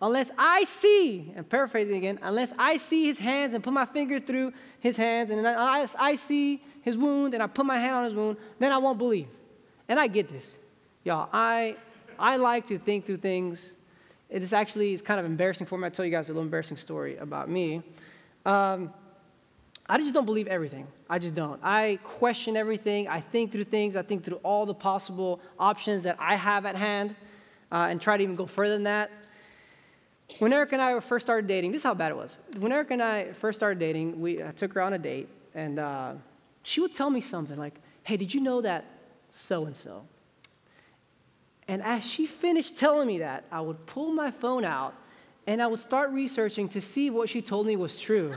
unless 0.02 0.32
I 0.36 0.64
see, 0.64 1.32
and 1.36 1.48
paraphrasing 1.48 1.94
again, 1.94 2.18
unless 2.22 2.52
I 2.58 2.76
see 2.76 3.06
his 3.06 3.20
hands 3.20 3.54
and 3.54 3.62
put 3.62 3.72
my 3.72 3.86
finger 3.86 4.18
through 4.18 4.52
his 4.80 4.96
hands, 4.96 5.30
and 5.30 5.46
I, 5.46 5.86
I 5.96 6.16
see 6.16 6.62
his 6.82 6.96
wound 6.96 7.34
and 7.34 7.42
I 7.42 7.46
put 7.46 7.64
my 7.64 7.78
hand 7.78 7.96
on 7.96 8.04
his 8.04 8.14
wound, 8.14 8.36
then 8.58 8.72
I 8.72 8.78
won't 8.78 8.98
believe. 8.98 9.28
And 9.88 9.98
I 9.98 10.06
get 10.06 10.28
this. 10.28 10.56
Y'all, 11.04 11.28
I, 11.32 11.76
I 12.18 12.36
like 12.36 12.66
to 12.66 12.78
think 12.78 13.06
through 13.06 13.16
things. 13.16 13.74
It 14.28 14.42
is 14.42 14.52
actually 14.52 14.92
it's 14.92 15.02
kind 15.02 15.18
of 15.18 15.26
embarrassing 15.26 15.66
for 15.66 15.78
me. 15.78 15.84
I'll 15.84 15.90
tell 15.90 16.04
you 16.04 16.10
guys 16.10 16.28
a 16.28 16.32
little 16.32 16.44
embarrassing 16.44 16.76
story 16.76 17.16
about 17.16 17.48
me. 17.48 17.82
Um, 18.46 18.92
I 19.88 19.98
just 19.98 20.14
don't 20.14 20.24
believe 20.24 20.46
everything. 20.46 20.86
I 21.10 21.18
just 21.18 21.34
don't. 21.34 21.60
I 21.62 21.98
question 22.04 22.56
everything. 22.56 23.08
I 23.08 23.20
think 23.20 23.52
through 23.52 23.64
things. 23.64 23.96
I 23.96 24.02
think 24.02 24.24
through 24.24 24.40
all 24.42 24.64
the 24.64 24.74
possible 24.74 25.40
options 25.58 26.04
that 26.04 26.16
I 26.18 26.36
have 26.36 26.64
at 26.66 26.76
hand 26.76 27.14
uh, 27.70 27.88
and 27.90 28.00
try 28.00 28.16
to 28.16 28.22
even 28.22 28.36
go 28.36 28.46
further 28.46 28.74
than 28.74 28.84
that. 28.84 29.10
When 30.38 30.52
Erica 30.52 30.74
and 30.74 30.82
I 30.82 30.98
first 31.00 31.26
started 31.26 31.46
dating, 31.46 31.72
this 31.72 31.80
is 31.80 31.84
how 31.84 31.94
bad 31.94 32.10
it 32.12 32.16
was. 32.16 32.38
When 32.58 32.72
Erica 32.72 32.94
and 32.94 33.02
I 33.02 33.32
first 33.32 33.58
started 33.58 33.78
dating, 33.78 34.20
we 34.20 34.42
I 34.42 34.52
took 34.52 34.72
her 34.72 34.80
on 34.80 34.94
a 34.94 34.98
date, 34.98 35.28
and 35.54 35.78
uh, 35.78 36.14
she 36.62 36.80
would 36.80 36.92
tell 36.92 37.10
me 37.10 37.20
something 37.20 37.58
like, 37.58 37.80
"Hey, 38.04 38.16
did 38.16 38.32
you 38.32 38.40
know 38.40 38.60
that 38.60 38.84
so 39.30 39.64
and 39.66 39.76
so?" 39.76 40.04
And 41.68 41.82
as 41.82 42.04
she 42.04 42.26
finished 42.26 42.76
telling 42.76 43.06
me 43.06 43.18
that, 43.18 43.44
I 43.50 43.60
would 43.60 43.86
pull 43.86 44.12
my 44.12 44.30
phone 44.30 44.64
out 44.64 44.94
and 45.46 45.62
I 45.62 45.66
would 45.66 45.80
start 45.80 46.10
researching 46.10 46.68
to 46.70 46.80
see 46.80 47.10
what 47.10 47.28
she 47.28 47.40
told 47.42 47.66
me 47.66 47.76
was 47.76 47.98
true. 47.98 48.34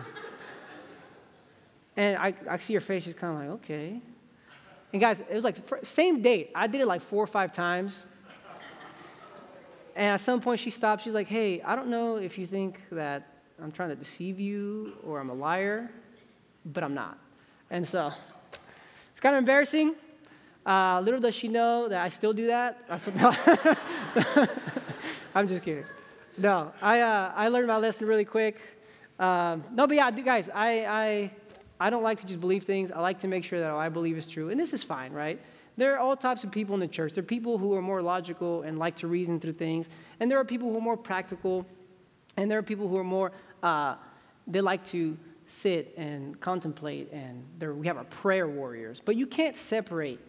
and 1.98 2.17
I, 2.17 2.34
I 2.50 2.58
see 2.58 2.74
her 2.75 2.82
face; 2.82 3.03
she's 3.03 3.13
kind 3.13 3.34
of 3.34 3.39
like, 3.39 3.50
"Okay." 3.62 4.01
And 4.94 5.01
guys, 5.01 5.20
it 5.20 5.34
was 5.34 5.44
like 5.44 5.58
same 5.84 6.22
date. 6.22 6.51
I 6.55 6.67
did 6.67 6.82
it 6.82 6.88
like 6.88 7.01
four 7.01 7.24
or 7.24 7.27
five 7.27 7.51
times. 7.51 8.05
And 9.96 10.08
at 10.08 10.22
some 10.22 10.41
point, 10.41 10.60
she 10.60 10.70
stopped. 10.70 11.03
She's 11.03 11.13
like, 11.13 11.27
Hey, 11.27 11.62
I 11.62 11.75
don't 11.75 11.88
know 11.88 12.17
if 12.17 12.38
you 12.38 12.46
think 12.46 12.82
that 12.91 13.27
I'm 13.62 13.72
trying 13.72 13.89
to 13.89 13.96
deceive 13.96 14.39
you 14.39 14.94
or 15.03 15.20
I'm 15.20 15.29
a 15.29 15.34
liar, 15.34 15.89
but 16.65 16.84
I'm 16.84 16.94
not. 16.94 17.17
And 17.75 17.86
so 17.86 18.13
it's 19.12 19.20
kind 19.20 19.36
of 19.36 19.39
embarrassing. 19.39 19.96
Uh, 20.65 21.01
little 21.03 21.20
does 21.20 21.36
she 21.36 21.50
know 21.50 21.89
that 21.89 22.01
I 22.01 22.08
still 22.08 22.32
do 22.32 22.48
that. 22.48 22.82
I'm 25.36 25.46
just 25.46 25.62
kidding. 25.62 25.84
no, 26.38 26.72
I, 26.82 27.01
uh, 27.01 27.34
I 27.36 27.50
learned 27.50 27.67
my 27.67 27.75
lesson 27.75 28.08
really 28.08 28.24
quick. 28.24 28.62
Um, 29.20 29.65
no, 29.74 29.88
but 29.88 29.98
yeah, 29.98 30.10
guys, 30.10 30.50
I, 30.55 30.86
I, 30.86 31.32
I 31.77 31.89
don't 31.89 32.01
like 32.01 32.22
to 32.22 32.25
just 32.25 32.39
believe 32.39 32.63
things. 32.63 32.91
I 32.91 33.01
like 33.01 33.20
to 33.20 33.27
make 33.27 33.44
sure 33.44 33.60
that 33.60 33.74
what 33.74 33.82
I 33.82 33.89
believe 33.89 34.17
is 34.17 34.25
true. 34.25 34.51
And 34.51 34.58
this 34.58 34.72
is 34.72 34.82
fine, 34.82 35.12
right? 35.12 35.38
There 35.75 35.96
are 35.96 36.00
all 36.00 36.15
types 36.15 36.46
of 36.46 36.53
people 36.53 36.75
in 36.75 36.79
the 36.79 36.88
church. 36.88 37.12
There 37.12 37.24
are 37.24 37.27
people 37.27 37.58
who 37.58 37.74
are 37.74 37.82
more 37.82 38.01
logical 38.01 38.62
and 38.62 38.79
like 38.79 38.96
to 38.98 39.08
reason 39.08 39.41
through 39.41 39.51
things. 39.51 39.89
And 40.22 40.32
there 40.32 40.39
are 40.39 40.46
people 40.46 40.70
who 40.70 40.77
are 40.77 40.82
more 40.82 40.96
practical. 40.96 41.65
And 42.38 42.50
there 42.50 42.58
are 42.58 42.63
people 42.63 42.88
who 42.88 42.96
are 42.96 43.03
more, 43.03 43.34
uh, 43.62 43.96
they 44.48 44.62
like 44.62 44.86
to 44.86 45.17
sit 45.48 45.94
and 45.98 46.40
contemplate. 46.40 47.12
And 47.12 47.44
we 47.80 47.88
have 47.88 47.98
our 47.98 48.04
prayer 48.06 48.48
warriors. 48.48 49.02
But 49.04 49.16
you 49.16 49.28
can't 49.28 49.56
separate 49.56 50.20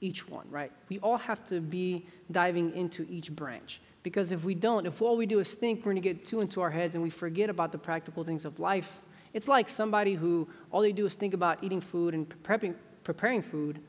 each 0.00 0.28
one, 0.28 0.46
right? 0.50 0.70
We 0.88 0.98
all 1.00 1.16
have 1.16 1.44
to 1.46 1.60
be 1.60 2.06
diving 2.30 2.74
into 2.74 3.06
each 3.10 3.34
branch. 3.34 3.80
Because 4.02 4.30
if 4.30 4.44
we 4.44 4.54
don't, 4.54 4.86
if 4.86 5.02
all 5.02 5.16
we 5.16 5.26
do 5.26 5.40
is 5.40 5.54
think, 5.54 5.80
we're 5.80 5.92
going 5.92 6.02
to 6.02 6.14
get 6.14 6.24
too 6.24 6.40
into 6.40 6.60
our 6.60 6.70
heads 6.70 6.94
and 6.94 7.02
we 7.02 7.10
forget 7.10 7.50
about 7.50 7.72
the 7.72 7.78
practical 7.78 8.22
things 8.22 8.44
of 8.44 8.60
life. 8.60 9.00
It's 9.32 9.48
like 9.48 9.68
somebody 9.68 10.14
who 10.14 10.48
all 10.70 10.80
they 10.80 10.92
do 10.92 11.06
is 11.06 11.14
think 11.14 11.34
about 11.34 11.62
eating 11.62 11.80
food 11.80 12.14
and 12.14 12.28
prepping, 12.42 12.74
preparing 13.04 13.42
food, 13.42 13.80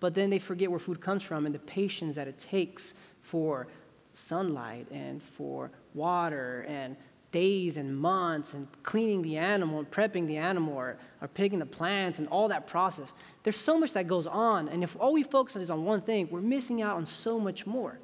but 0.00 0.14
then 0.14 0.30
they 0.30 0.38
forget 0.38 0.70
where 0.70 0.78
food 0.78 1.00
comes 1.00 1.22
from 1.22 1.44
and 1.46 1.54
the 1.54 1.58
patience 1.58 2.14
that 2.14 2.28
it 2.28 2.38
takes 2.38 2.94
for 3.22 3.66
sunlight 4.12 4.86
and 4.90 5.22
for 5.22 5.70
water 5.92 6.64
and 6.68 6.96
days 7.34 7.78
and 7.78 7.96
months 7.96 8.54
and 8.54 8.68
cleaning 8.84 9.20
the 9.20 9.36
animal 9.36 9.80
and 9.80 9.90
prepping 9.90 10.24
the 10.28 10.36
animal 10.36 10.72
or, 10.72 10.96
or 11.20 11.26
picking 11.26 11.58
the 11.58 11.66
plants 11.66 12.20
and 12.20 12.28
all 12.28 12.46
that 12.46 12.64
process. 12.68 13.12
There's 13.42 13.56
so 13.56 13.76
much 13.76 13.92
that 13.94 14.06
goes 14.06 14.28
on. 14.28 14.68
And 14.68 14.84
if 14.84 14.96
all 15.00 15.12
we 15.12 15.24
focus 15.24 15.56
is 15.56 15.68
on 15.68 15.84
one 15.84 16.00
thing, 16.00 16.28
we're 16.30 16.40
missing 16.40 16.80
out 16.80 16.96
on 16.96 17.04
so 17.04 17.40
much 17.40 17.66
more. 17.66 17.98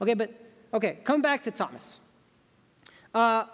Okay, 0.00 0.14
but 0.14 0.30
okay, 0.72 1.00
come 1.04 1.20
back 1.20 1.42
to 1.42 1.50
Thomas. 1.50 1.98
Uh, 3.14 3.44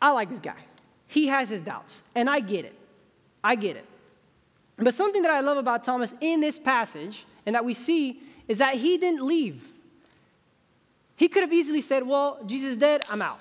I 0.00 0.12
like 0.12 0.30
this 0.30 0.38
guy. 0.38 0.62
He 1.08 1.26
has 1.26 1.50
his 1.50 1.60
doubts, 1.60 2.02
and 2.14 2.30
I 2.30 2.38
get 2.38 2.64
it. 2.64 2.78
I 3.42 3.56
get 3.56 3.74
it. 3.74 3.84
But 4.76 4.94
something 4.94 5.22
that 5.22 5.32
I 5.32 5.40
love 5.40 5.56
about 5.56 5.82
Thomas 5.82 6.14
in 6.20 6.40
this 6.40 6.56
passage 6.56 7.26
and 7.44 7.56
that 7.56 7.64
we 7.64 7.74
see 7.74 8.20
is 8.46 8.58
that 8.58 8.76
he 8.76 8.96
didn't 8.96 9.26
leave. 9.26 9.68
He 11.16 11.26
could 11.26 11.42
have 11.42 11.52
easily 11.52 11.80
said, 11.80 12.06
Well, 12.06 12.38
Jesus 12.46 12.70
is 12.70 12.76
dead, 12.76 13.02
I'm 13.10 13.20
out. 13.20 13.40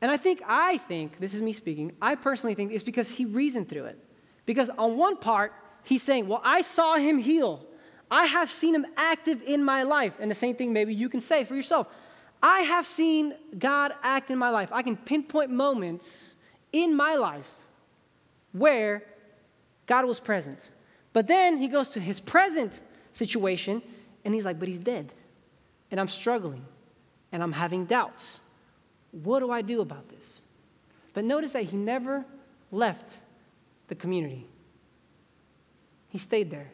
And 0.00 0.10
I 0.10 0.16
think, 0.16 0.42
I 0.46 0.78
think, 0.78 1.18
this 1.18 1.34
is 1.34 1.42
me 1.42 1.52
speaking, 1.52 1.92
I 2.00 2.14
personally 2.14 2.54
think 2.54 2.72
it's 2.72 2.84
because 2.84 3.10
he 3.10 3.24
reasoned 3.24 3.68
through 3.68 3.86
it. 3.86 3.98
Because 4.46 4.70
on 4.70 4.96
one 4.96 5.16
part, 5.16 5.52
he's 5.82 6.02
saying, 6.02 6.28
Well, 6.28 6.40
I 6.44 6.62
saw 6.62 6.96
him 6.96 7.18
heal. 7.18 7.64
I 8.10 8.24
have 8.24 8.50
seen 8.50 8.74
him 8.74 8.86
active 8.96 9.42
in 9.42 9.62
my 9.62 9.82
life. 9.82 10.14
And 10.18 10.30
the 10.30 10.34
same 10.34 10.54
thing 10.54 10.72
maybe 10.72 10.94
you 10.94 11.08
can 11.08 11.20
say 11.20 11.44
for 11.44 11.54
yourself. 11.54 11.88
I 12.42 12.60
have 12.60 12.86
seen 12.86 13.34
God 13.58 13.92
act 14.02 14.30
in 14.30 14.38
my 14.38 14.50
life. 14.50 14.70
I 14.72 14.82
can 14.82 14.96
pinpoint 14.96 15.50
moments 15.50 16.36
in 16.72 16.96
my 16.96 17.16
life 17.16 17.48
where 18.52 19.02
God 19.86 20.06
was 20.06 20.20
present. 20.20 20.70
But 21.12 21.26
then 21.26 21.58
he 21.58 21.68
goes 21.68 21.90
to 21.90 22.00
his 22.00 22.20
present 22.20 22.80
situation 23.12 23.82
and 24.24 24.32
he's 24.32 24.44
like, 24.44 24.58
But 24.58 24.68
he's 24.68 24.78
dead. 24.78 25.12
And 25.90 25.98
I'm 25.98 26.08
struggling 26.08 26.64
and 27.32 27.42
I'm 27.42 27.52
having 27.52 27.86
doubts. 27.86 28.40
What 29.22 29.40
do 29.40 29.50
I 29.50 29.62
do 29.62 29.80
about 29.80 30.08
this? 30.08 30.42
But 31.14 31.24
notice 31.24 31.52
that 31.52 31.64
he 31.64 31.76
never 31.76 32.24
left 32.70 33.18
the 33.88 33.94
community, 33.94 34.46
he 36.08 36.18
stayed 36.18 36.50
there. 36.50 36.70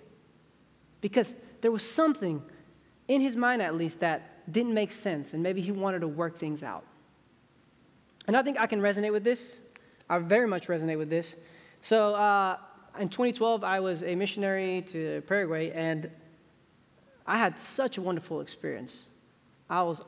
Because 1.00 1.34
there 1.60 1.70
was 1.70 1.88
something 1.88 2.42
in 3.08 3.20
his 3.20 3.36
mind, 3.36 3.60
at 3.60 3.74
least, 3.74 4.00
that 4.00 4.50
didn't 4.50 4.74
make 4.74 4.90
sense, 4.90 5.34
and 5.34 5.42
maybe 5.42 5.60
he 5.60 5.70
wanted 5.70 6.00
to 6.00 6.08
work 6.08 6.38
things 6.38 6.62
out. 6.62 6.84
And 8.26 8.36
I 8.36 8.42
think 8.42 8.58
I 8.58 8.66
can 8.66 8.80
resonate 8.80 9.12
with 9.12 9.22
this. 9.22 9.60
I 10.08 10.18
very 10.18 10.48
much 10.48 10.68
resonate 10.68 10.98
with 10.98 11.10
this. 11.10 11.36
So, 11.82 12.14
uh, 12.14 12.56
in 12.99 13.08
2012, 13.08 13.64
I 13.64 13.80
was 13.80 14.02
a 14.02 14.14
missionary 14.14 14.82
to 14.88 15.23
Paraguay, 15.26 15.71
and 15.73 16.10
I 17.26 17.38
had 17.38 17.58
such 17.58 17.99
a 17.99 18.02
wonderful 18.02 18.40
experience. 18.40 19.06
I 19.69 19.82
was 19.82 20.02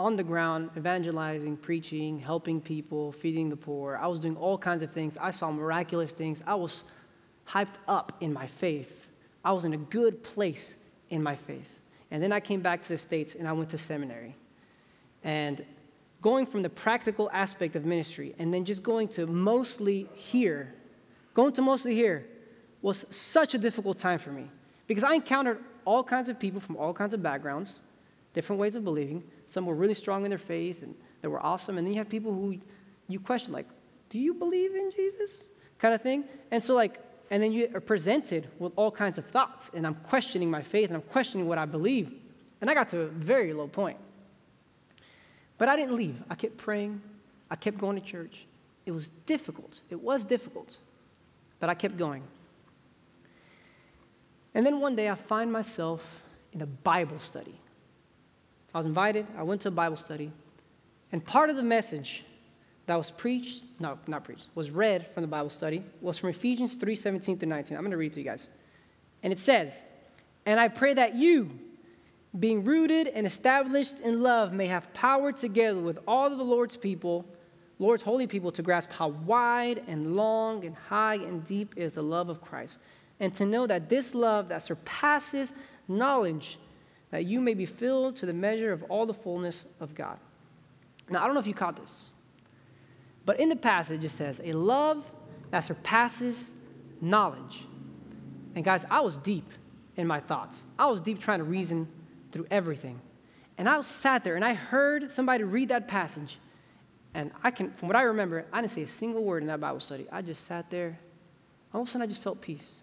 on 0.00 0.16
the 0.16 0.24
ground 0.24 0.70
evangelizing, 0.78 1.58
preaching, 1.58 2.18
helping 2.18 2.58
people, 2.58 3.12
feeding 3.12 3.50
the 3.50 3.56
poor. 3.56 3.98
I 4.00 4.06
was 4.06 4.18
doing 4.18 4.34
all 4.34 4.56
kinds 4.56 4.82
of 4.82 4.90
things. 4.90 5.18
I 5.20 5.30
saw 5.30 5.52
miraculous 5.52 6.12
things. 6.12 6.42
I 6.46 6.54
was 6.54 6.84
hyped 7.46 7.76
up 7.86 8.16
in 8.20 8.32
my 8.32 8.46
faith. 8.46 9.10
I 9.44 9.52
was 9.52 9.66
in 9.66 9.74
a 9.74 9.76
good 9.76 10.24
place 10.24 10.76
in 11.10 11.22
my 11.22 11.36
faith. 11.36 11.80
And 12.10 12.22
then 12.22 12.32
I 12.32 12.40
came 12.40 12.62
back 12.62 12.82
to 12.82 12.88
the 12.88 12.96
States 12.96 13.34
and 13.34 13.46
I 13.46 13.52
went 13.52 13.68
to 13.70 13.78
seminary. 13.78 14.34
And 15.22 15.62
going 16.22 16.46
from 16.46 16.62
the 16.62 16.70
practical 16.70 17.30
aspect 17.32 17.76
of 17.76 17.84
ministry 17.84 18.34
and 18.38 18.54
then 18.54 18.64
just 18.64 18.82
going 18.82 19.08
to 19.08 19.26
mostly 19.26 20.08
here, 20.14 20.74
going 21.34 21.52
to 21.52 21.62
mostly 21.62 21.94
here 21.94 22.26
was 22.80 23.04
such 23.10 23.52
a 23.52 23.58
difficult 23.58 23.98
time 23.98 24.18
for 24.18 24.30
me 24.30 24.48
because 24.86 25.04
I 25.04 25.12
encountered 25.12 25.58
all 25.84 26.02
kinds 26.02 26.30
of 26.30 26.38
people 26.38 26.58
from 26.58 26.78
all 26.78 26.94
kinds 26.94 27.12
of 27.12 27.22
backgrounds, 27.22 27.80
different 28.32 28.60
ways 28.60 28.76
of 28.76 28.84
believing. 28.84 29.22
Some 29.46 29.66
were 29.66 29.74
really 29.74 29.94
strong 29.94 30.24
in 30.24 30.30
their 30.30 30.38
faith 30.38 30.82
and 30.82 30.94
they 31.22 31.28
were 31.28 31.44
awesome. 31.44 31.78
And 31.78 31.86
then 31.86 31.92
you 31.92 31.98
have 31.98 32.08
people 32.08 32.32
who 32.32 32.58
you 33.08 33.20
question, 33.20 33.52
like, 33.52 33.66
do 34.08 34.18
you 34.18 34.34
believe 34.34 34.74
in 34.74 34.90
Jesus? 34.94 35.44
Kind 35.78 35.94
of 35.94 36.02
thing. 36.02 36.24
And 36.50 36.62
so, 36.62 36.74
like, 36.74 37.00
and 37.30 37.42
then 37.42 37.52
you 37.52 37.70
are 37.74 37.80
presented 37.80 38.48
with 38.58 38.72
all 38.76 38.90
kinds 38.90 39.16
of 39.16 39.26
thoughts, 39.26 39.70
and 39.72 39.86
I'm 39.86 39.94
questioning 39.94 40.50
my 40.50 40.62
faith 40.62 40.88
and 40.88 40.96
I'm 40.96 41.02
questioning 41.02 41.46
what 41.46 41.58
I 41.58 41.64
believe. 41.64 42.12
And 42.60 42.68
I 42.68 42.74
got 42.74 42.88
to 42.90 43.02
a 43.02 43.06
very 43.06 43.52
low 43.52 43.68
point. 43.68 43.96
But 45.56 45.68
I 45.68 45.76
didn't 45.76 45.94
leave. 45.94 46.20
I 46.28 46.34
kept 46.34 46.56
praying, 46.56 47.00
I 47.50 47.56
kept 47.56 47.78
going 47.78 47.98
to 47.98 48.04
church. 48.04 48.46
It 48.86 48.92
was 48.92 49.08
difficult. 49.08 49.80
It 49.90 50.00
was 50.00 50.24
difficult, 50.24 50.78
but 51.60 51.70
I 51.70 51.74
kept 51.74 51.96
going. 51.96 52.22
And 54.54 54.66
then 54.66 54.80
one 54.80 54.96
day 54.96 55.08
I 55.08 55.14
find 55.14 55.52
myself 55.52 56.22
in 56.52 56.62
a 56.62 56.66
Bible 56.66 57.20
study. 57.20 57.59
I 58.74 58.78
was 58.78 58.86
invited, 58.86 59.26
I 59.36 59.42
went 59.42 59.60
to 59.62 59.68
a 59.68 59.72
Bible 59.72 59.96
study, 59.96 60.30
and 61.12 61.24
part 61.24 61.50
of 61.50 61.56
the 61.56 61.62
message 61.62 62.24
that 62.86 62.96
was 62.96 63.10
preached, 63.10 63.64
no, 63.78 63.98
not 64.06 64.24
preached, 64.24 64.48
was 64.54 64.70
read 64.70 65.06
from 65.12 65.22
the 65.22 65.28
Bible 65.28 65.50
study 65.50 65.84
was 66.00 66.18
from 66.18 66.30
Ephesians 66.30 66.74
3 66.74 66.96
17 66.96 67.38
through 67.38 67.48
19. 67.48 67.76
I'm 67.76 67.82
going 67.82 67.92
to 67.92 67.96
read 67.96 68.12
to 68.14 68.20
you 68.20 68.24
guys. 68.24 68.48
And 69.22 69.32
it 69.32 69.38
says, 69.38 69.82
And 70.46 70.58
I 70.58 70.68
pray 70.68 70.94
that 70.94 71.14
you, 71.14 71.50
being 72.38 72.64
rooted 72.64 73.08
and 73.08 73.26
established 73.26 74.00
in 74.00 74.22
love, 74.22 74.52
may 74.52 74.66
have 74.66 74.92
power 74.94 75.32
together 75.32 75.80
with 75.80 75.98
all 76.06 76.26
of 76.26 76.38
the 76.38 76.44
Lord's 76.44 76.76
people, 76.76 77.24
Lord's 77.78 78.02
holy 78.02 78.26
people, 78.26 78.50
to 78.52 78.62
grasp 78.62 78.90
how 78.90 79.08
wide 79.08 79.82
and 79.86 80.16
long 80.16 80.64
and 80.64 80.74
high 80.74 81.14
and 81.14 81.44
deep 81.44 81.74
is 81.76 81.92
the 81.92 82.02
love 82.02 82.28
of 82.28 82.40
Christ, 82.40 82.78
and 83.20 83.34
to 83.34 83.44
know 83.44 83.66
that 83.66 83.88
this 83.88 84.14
love 84.14 84.48
that 84.48 84.62
surpasses 84.62 85.52
knowledge, 85.86 86.58
that 87.10 87.24
you 87.24 87.40
may 87.40 87.54
be 87.54 87.66
filled 87.66 88.16
to 88.16 88.26
the 88.26 88.32
measure 88.32 88.72
of 88.72 88.82
all 88.84 89.06
the 89.06 89.14
fullness 89.14 89.66
of 89.80 89.94
God. 89.94 90.18
Now, 91.08 91.22
I 91.22 91.26
don't 91.26 91.34
know 91.34 91.40
if 91.40 91.46
you 91.46 91.54
caught 91.54 91.76
this. 91.76 92.10
But 93.26 93.40
in 93.40 93.48
the 93.48 93.56
passage, 93.56 94.04
it 94.04 94.10
says, 94.10 94.40
a 94.44 94.52
love 94.52 95.10
that 95.50 95.60
surpasses 95.60 96.52
knowledge. 97.00 97.64
And 98.54 98.64
guys, 98.64 98.84
I 98.90 99.00
was 99.00 99.18
deep 99.18 99.50
in 99.96 100.06
my 100.06 100.20
thoughts. 100.20 100.64
I 100.78 100.86
was 100.86 101.00
deep 101.00 101.18
trying 101.18 101.38
to 101.38 101.44
reason 101.44 101.88
through 102.32 102.46
everything. 102.50 103.00
And 103.58 103.68
I 103.68 103.80
sat 103.82 104.24
there 104.24 104.36
and 104.36 104.44
I 104.44 104.54
heard 104.54 105.12
somebody 105.12 105.44
read 105.44 105.68
that 105.68 105.88
passage. 105.88 106.38
And 107.12 107.32
I 107.42 107.50
can, 107.50 107.72
from 107.72 107.88
what 107.88 107.96
I 107.96 108.02
remember, 108.02 108.46
I 108.52 108.60
didn't 108.60 108.72
say 108.72 108.82
a 108.82 108.88
single 108.88 109.24
word 109.24 109.42
in 109.42 109.48
that 109.48 109.60
Bible 109.60 109.80
study. 109.80 110.06
I 110.10 110.22
just 110.22 110.46
sat 110.46 110.70
there. 110.70 110.98
All 111.74 111.82
of 111.82 111.88
a 111.88 111.90
sudden, 111.90 112.02
I 112.02 112.06
just 112.06 112.22
felt 112.22 112.40
peace. 112.40 112.80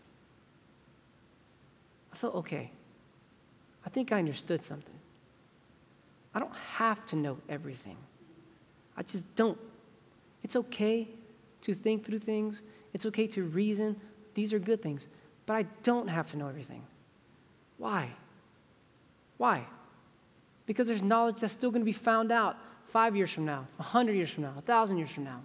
I 2.14 2.16
felt 2.16 2.36
okay. 2.36 2.72
I 3.88 3.90
think 3.90 4.12
I 4.12 4.20
understood 4.20 4.62
something. 4.62 5.00
I 6.36 6.40
don't 6.40 6.54
have 6.76 7.06
to 7.06 7.16
know 7.16 7.38
everything. 7.48 7.96
I 8.98 9.04
just 9.04 9.34
don't. 9.38 9.58
It's 10.44 10.58
okay 10.58 11.08
to 11.62 11.74
think 11.74 12.06
through 12.06 12.20
things, 12.20 12.64
it's 12.94 13.06
okay 13.06 13.28
to 13.28 13.44
reason. 13.44 13.96
These 14.34 14.52
are 14.52 14.60
good 14.60 14.82
things. 14.82 15.08
But 15.46 15.54
I 15.54 15.62
don't 15.84 16.10
have 16.10 16.30
to 16.32 16.38
know 16.38 16.50
everything. 16.50 16.84
Why? 17.78 18.10
Why? 19.38 19.64
Because 20.66 20.88
there's 20.88 21.02
knowledge 21.02 21.40
that's 21.40 21.54
still 21.54 21.72
going 21.72 21.82
to 21.82 21.86
be 21.86 21.94
found 21.94 22.30
out 22.30 22.58
five 22.90 23.16
years 23.16 23.32
from 23.32 23.46
now, 23.46 23.68
a 23.80 23.84
hundred 23.84 24.18
years 24.18 24.30
from 24.30 24.44
now, 24.44 24.54
a 24.58 24.62
thousand 24.62 24.98
years 24.98 25.12
from 25.12 25.24
now. 25.24 25.40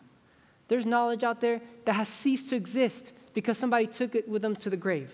There's 0.67 0.85
knowledge 0.85 1.23
out 1.23 1.41
there 1.41 1.61
that 1.85 1.93
has 1.93 2.09
ceased 2.09 2.49
to 2.51 2.57
exist 2.57 3.13
because 3.35 3.57
somebody 3.57 3.87
took 3.87 4.17
it 4.17 4.29
with 4.29 4.43
them 4.43 4.57
to 4.57 4.69
the 4.69 4.77
grave. 4.77 5.13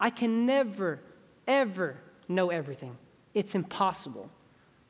I 0.00 0.10
can 0.10 0.44
never, 0.44 0.98
ever 1.48 1.96
know 2.28 2.50
everything. 2.50 2.96
It's 3.34 3.54
impossible. 3.54 4.30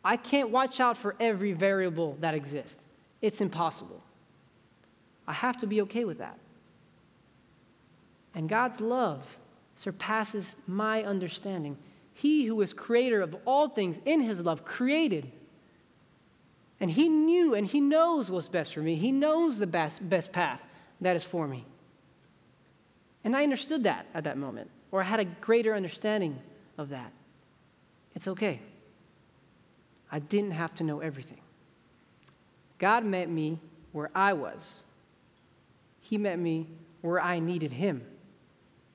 I 0.05 0.17
can't 0.17 0.51
watch 0.51 0.81
out 0.81 0.97
for 0.97 1.17
every 1.19 1.53
variable 1.53 2.17
that 2.21 2.35
exists. 2.35 2.85
It's 3.23 3.41
impossible. 3.41 4.03
I 5.27 5.33
have 5.33 5.57
to 5.59 5.67
be 5.67 5.81
okay 5.83 6.05
with 6.05 6.19
that. 6.19 6.39
And 8.35 8.49
God's 8.49 8.81
love 8.81 9.37
surpasses 9.75 10.55
my 10.67 11.03
understanding. 11.05 11.77
He 12.15 12.47
who 12.47 12.61
is 12.63 12.73
creator 12.73 13.21
of 13.21 13.37
all 13.45 13.69
things 13.69 14.01
in 14.05 14.21
his 14.21 14.41
love 14.41 14.65
created. 14.65 15.31
And 16.81 16.91
he 16.91 17.09
knew 17.09 17.55
and 17.55 17.67
he 17.67 17.81
knows 17.81 18.31
what's 18.31 18.49
best 18.49 18.75
for 18.75 18.81
me. 18.81 18.95
He 18.95 19.13
knows 19.13 19.59
the 19.59 19.67
best, 19.67 20.09
best 20.09 20.33
path 20.33 20.63
that 21.01 21.17
is 21.17 21.25
for 21.25 21.47
me. 21.47 21.65
And 23.25 23.37
I 23.37 23.43
understood 23.43 23.85
that 23.85 24.07
at 24.15 24.25
that 24.25 24.39
moment, 24.39 24.71
or 24.91 25.01
I 25.03 25.05
had 25.05 25.21
a 25.21 25.25
greater 25.25 25.75
understanding 25.75 26.39
of 26.79 26.89
that. 26.91 27.13
It's 28.15 28.29
okay. 28.29 28.61
I 30.11 30.21
didn't 30.21 30.53
have 30.53 30.75
to 30.77 30.85
know 30.85 31.01
everything. 31.01 31.41
God 32.79 33.05
met 33.05 33.29
me 33.29 33.59
where 33.93 34.11
I 34.15 34.33
was, 34.33 34.85
He 36.01 36.17
met 36.17 36.39
me 36.39 36.69
where 37.03 37.21
I 37.21 37.39
needed 37.41 37.73
Him. 37.73 38.03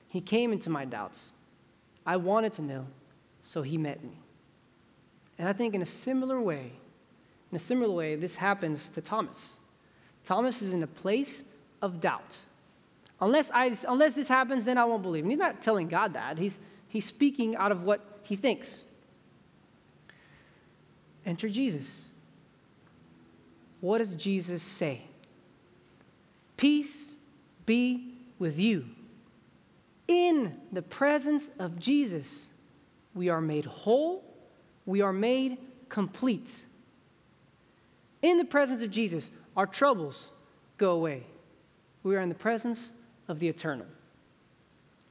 He 0.08 0.20
came 0.20 0.52
into 0.52 0.70
my 0.70 0.84
doubts. 0.84 1.32
I 2.06 2.16
wanted 2.16 2.52
to 2.54 2.62
know, 2.62 2.86
so 3.42 3.62
He 3.62 3.76
met 3.76 4.02
me. 4.02 4.18
And 5.38 5.48
I 5.48 5.52
think 5.52 5.74
in 5.74 5.82
a 5.82 5.86
similar 5.86 6.40
way, 6.40 6.72
in 7.50 7.56
a 7.56 7.60
similar 7.60 7.92
way, 7.92 8.16
this 8.16 8.36
happens 8.36 8.88
to 8.90 9.02
Thomas. 9.02 9.58
Thomas 10.24 10.62
is 10.62 10.72
in 10.72 10.82
a 10.82 10.86
place 10.86 11.44
of 11.82 12.00
doubt. 12.00 12.40
Unless, 13.20 13.50
I, 13.52 13.76
unless 13.88 14.14
this 14.14 14.28
happens, 14.28 14.64
then 14.64 14.78
I 14.78 14.84
won't 14.84 15.02
believe. 15.02 15.24
And 15.24 15.30
he's 15.30 15.38
not 15.38 15.62
telling 15.62 15.88
God 15.88 16.14
that. 16.14 16.38
He's, 16.38 16.58
he's 16.94 17.04
speaking 17.04 17.56
out 17.56 17.72
of 17.72 17.82
what 17.82 18.20
he 18.22 18.36
thinks. 18.36 18.84
Enter 21.26 21.48
Jesus. 21.48 22.08
What 23.80 23.98
does 23.98 24.14
Jesus 24.14 24.62
say? 24.62 25.02
Peace 26.56 27.16
be 27.66 28.14
with 28.38 28.60
you. 28.60 28.86
In 30.06 30.56
the 30.70 30.82
presence 30.82 31.50
of 31.58 31.80
Jesus, 31.80 32.46
we 33.12 33.28
are 33.28 33.40
made 33.40 33.64
whole, 33.64 34.24
we 34.86 35.00
are 35.00 35.12
made 35.12 35.58
complete. 35.88 36.64
In 38.22 38.38
the 38.38 38.44
presence 38.44 38.82
of 38.82 38.90
Jesus, 38.92 39.30
our 39.56 39.66
troubles 39.66 40.30
go 40.78 40.92
away. 40.92 41.24
We 42.04 42.14
are 42.14 42.20
in 42.20 42.28
the 42.28 42.34
presence 42.36 42.92
of 43.26 43.40
the 43.40 43.48
eternal. 43.48 43.86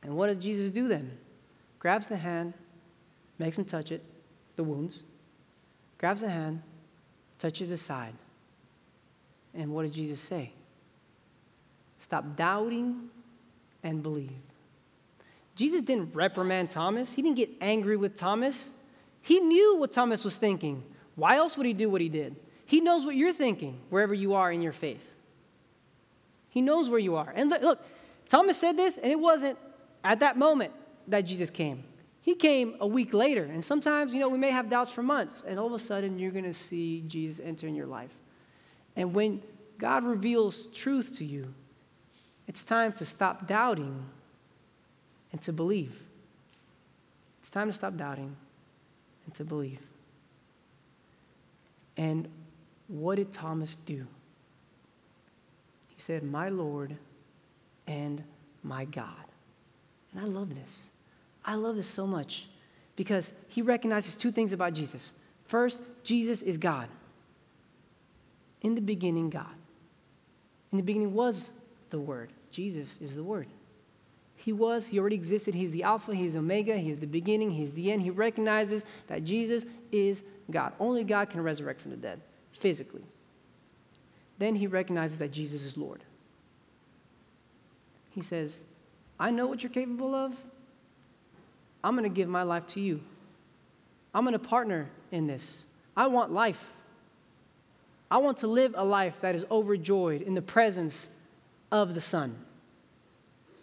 And 0.02 0.16
what 0.16 0.28
does 0.28 0.38
Jesus 0.38 0.72
do 0.72 0.88
then? 0.88 1.18
Grabs 1.84 2.08
the 2.08 2.16
hand, 2.16 2.54
makes 3.38 3.58
him 3.58 3.66
touch 3.66 3.92
it, 3.92 4.02
the 4.56 4.64
wounds, 4.64 5.04
grabs 5.98 6.22
the 6.22 6.30
hand, 6.30 6.62
touches 7.38 7.72
the 7.72 7.78
side. 7.78 8.14
And 9.54 9.74
what 9.74 9.84
did 9.84 9.92
Jesus 9.92 10.22
say? 10.22 10.54
Stop 12.00 12.38
doubting 12.38 13.10
and 13.84 14.02
believe. 14.02 14.32
Jesus 15.58 15.82
didn't 15.82 16.16
reprimand 16.16 16.72
Thomas, 16.72 17.12
he 17.12 17.22
didn't 17.22 17.36
get 17.36 17.50
angry 17.60 17.98
with 17.98 18.16
Thomas. 18.16 18.70
He 19.22 19.42
knew 19.42 19.76
what 19.76 19.92
Thomas 19.92 20.24
was 20.24 20.38
thinking. 20.38 20.84
Why 21.16 21.36
else 21.36 21.58
would 21.58 21.66
he 21.66 21.74
do 21.74 21.90
what 21.90 22.00
he 22.00 22.08
did? 22.08 22.38
He 22.66 22.80
knows 22.80 23.06
what 23.06 23.18
you're 23.18 23.34
thinking 23.34 23.82
wherever 23.90 24.14
you 24.14 24.36
are 24.36 24.50
in 24.54 24.62
your 24.62 24.72
faith. 24.72 25.12
He 26.50 26.62
knows 26.62 26.90
where 26.90 27.00
you 27.00 27.18
are. 27.18 27.34
And 27.36 27.50
look, 27.50 27.86
Thomas 28.30 28.58
said 28.58 28.78
this, 28.78 28.98
and 28.98 29.12
it 29.12 29.20
wasn't 29.20 29.58
at 30.02 30.22
that 30.22 30.38
moment 30.38 30.72
that 31.08 31.22
Jesus 31.22 31.50
came. 31.50 31.84
He 32.22 32.36
came 32.36 32.76
a 32.80 32.88
week 32.88 33.14
later. 33.14 33.44
And 33.44 33.64
sometimes, 33.64 34.14
you 34.14 34.20
know, 34.20 34.30
we 34.30 34.38
may 34.38 34.52
have 34.52 34.70
doubts 34.70 34.92
for 34.92 35.04
months, 35.04 35.44
and 35.46 35.60
all 35.60 35.68
of 35.68 35.74
a 35.74 35.80
sudden 35.80 36.18
you're 36.18 36.32
going 36.32 36.46
to 36.46 36.54
see 36.54 37.04
Jesus 37.08 37.44
enter 37.46 37.68
in 37.68 37.76
your 37.76 37.86
life. 37.86 38.12
And 38.96 39.14
when 39.14 39.42
God 39.78 40.04
reveals 40.04 40.68
truth 40.68 41.18
to 41.18 41.26
you, 41.26 41.54
it's 42.48 42.64
time 42.64 42.94
to 42.94 43.06
stop 43.06 43.48
doubting 43.48 44.06
and 45.32 45.42
to 45.42 45.52
believe. 45.52 46.02
It's 47.40 47.50
time 47.50 47.68
to 47.68 47.74
stop 47.74 47.98
doubting 47.98 48.36
and 49.26 49.36
to 49.36 49.44
believe. 49.44 49.80
And 51.98 52.28
what 52.88 53.16
did 53.16 53.34
Thomas 53.34 53.76
do? 53.76 54.06
He 55.90 56.02
said, 56.02 56.24
My 56.24 56.50
Lord 56.50 56.96
and 57.88 58.24
my 58.64 58.86
God. 58.86 59.26
And 60.12 60.22
I 60.22 60.26
love 60.26 60.54
this. 60.56 60.90
I 61.46 61.56
love 61.56 61.76
this 61.76 61.88
so 61.88 62.08
much 62.08 62.48
because 62.96 63.34
he 63.50 63.62
recognizes 63.62 64.16
two 64.16 64.32
things 64.32 64.54
about 64.54 64.74
Jesus. 64.74 65.14
First, 65.46 65.82
Jesus 66.04 66.42
is 66.42 66.58
God. 66.58 66.88
In 68.62 68.76
the 68.76 68.82
beginning, 68.82 69.30
God. 69.30 69.46
In 70.72 70.78
the 70.78 70.84
beginning 70.84 71.14
was 71.14 71.52
the 71.90 72.00
Word. 72.00 72.32
Jesus 72.52 73.02
is 73.02 73.16
the 73.16 73.24
Word. 73.24 73.48
He 74.36 74.52
was, 74.52 74.86
he 74.86 75.00
already 75.00 75.16
existed. 75.16 75.56
He's 75.56 75.72
the 75.72 75.84
Alpha, 75.84 76.14
he's 76.14 76.36
Omega, 76.36 76.76
he's 76.78 77.00
the 77.00 77.08
beginning, 77.08 77.52
he's 77.52 77.74
the 77.74 77.92
end. 77.92 78.02
He 78.02 78.10
recognizes 78.10 78.84
that 79.08 79.24
Jesus 79.24 79.66
is 79.92 80.24
God. 80.52 80.74
Only 80.80 81.04
God 81.04 81.30
can 81.30 81.42
resurrect 81.42 81.80
from 81.80 81.92
the 81.92 81.98
dead, 81.98 82.20
physically. 82.52 83.04
Then 84.40 84.56
he 84.56 84.68
recognizes 84.68 85.18
that 85.20 85.32
Jesus 85.32 85.64
is 85.64 85.78
Lord. 85.78 86.04
He 88.12 88.22
says, 88.22 88.66
I 89.20 89.32
know 89.32 89.48
what 89.48 89.64
you're 89.64 89.72
capable 89.72 90.14
of. 90.14 90.34
I'm 91.84 91.96
going 91.96 92.10
to 92.10 92.16
give 92.16 92.30
my 92.30 92.44
life 92.44 92.68
to 92.68 92.80
you. 92.80 93.02
I'm 94.14 94.24
going 94.24 94.34
to 94.34 94.40
partner 94.40 94.90
in 95.12 95.28
this. 95.28 95.66
I 95.98 96.08
want 96.08 96.32
life. 96.32 96.74
I 98.10 98.18
want 98.18 98.38
to 98.40 98.48
live 98.48 98.76
a 98.78 98.84
life 98.84 99.16
that 99.22 99.36
is 99.36 99.46
overjoyed 99.50 100.22
in 100.22 100.34
the 100.34 100.42
presence 100.42 101.10
of 101.72 101.96
the 101.96 102.02
Son. 102.02 102.38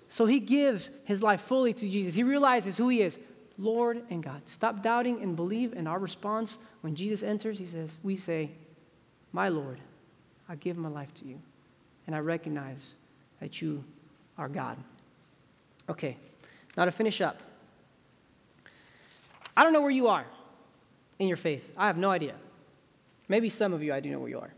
So 0.09 0.27
he 0.27 0.41
gives 0.41 0.91
his 1.05 1.23
life 1.23 1.41
fully 1.43 1.73
to 1.73 1.89
Jesus. 1.89 2.15
He 2.15 2.25
realizes 2.25 2.77
who 2.77 2.89
he 2.89 3.01
is 3.01 3.19
Lord 3.59 4.03
and 4.11 4.23
God. 4.23 4.43
Stop 4.47 4.83
doubting 4.83 5.23
and 5.23 5.37
believe. 5.37 5.73
And 5.75 5.87
our 5.87 5.99
response 5.99 6.59
when 6.81 6.97
Jesus 6.97 7.23
enters, 7.23 7.59
he 7.59 7.67
says, 7.67 7.99
We 8.03 8.17
say, 8.17 8.51
My 9.33 9.49
Lord, 9.49 9.79
I 10.49 10.57
give 10.57 10.77
my 10.77 10.89
life 10.89 11.15
to 11.17 11.27
you. 11.27 11.39
And 12.07 12.17
I 12.17 12.19
recognize 12.19 12.97
that 13.39 13.63
you 13.63 13.85
are 14.37 14.49
God. 14.49 14.77
Okay, 15.89 16.17
now 16.77 16.87
to 16.87 16.91
finish 16.91 17.21
up. 17.21 17.43
I 19.61 19.63
don't 19.63 19.75
know 19.75 19.83
where 19.83 19.91
you 19.91 20.09
are 20.09 20.25
in 21.19 21.29
your 21.29 21.37
faith. 21.37 21.75
I 21.77 21.87
have 21.89 21.99
no 21.99 22.11
idea. 22.11 22.35
Maybe 23.29 23.51
some 23.51 23.75
of 23.75 23.83
you, 23.83 23.93
I 23.93 24.01
do 24.01 24.09
know 24.09 24.19
where 24.19 24.31
you 24.31 24.39
are. 24.39 24.55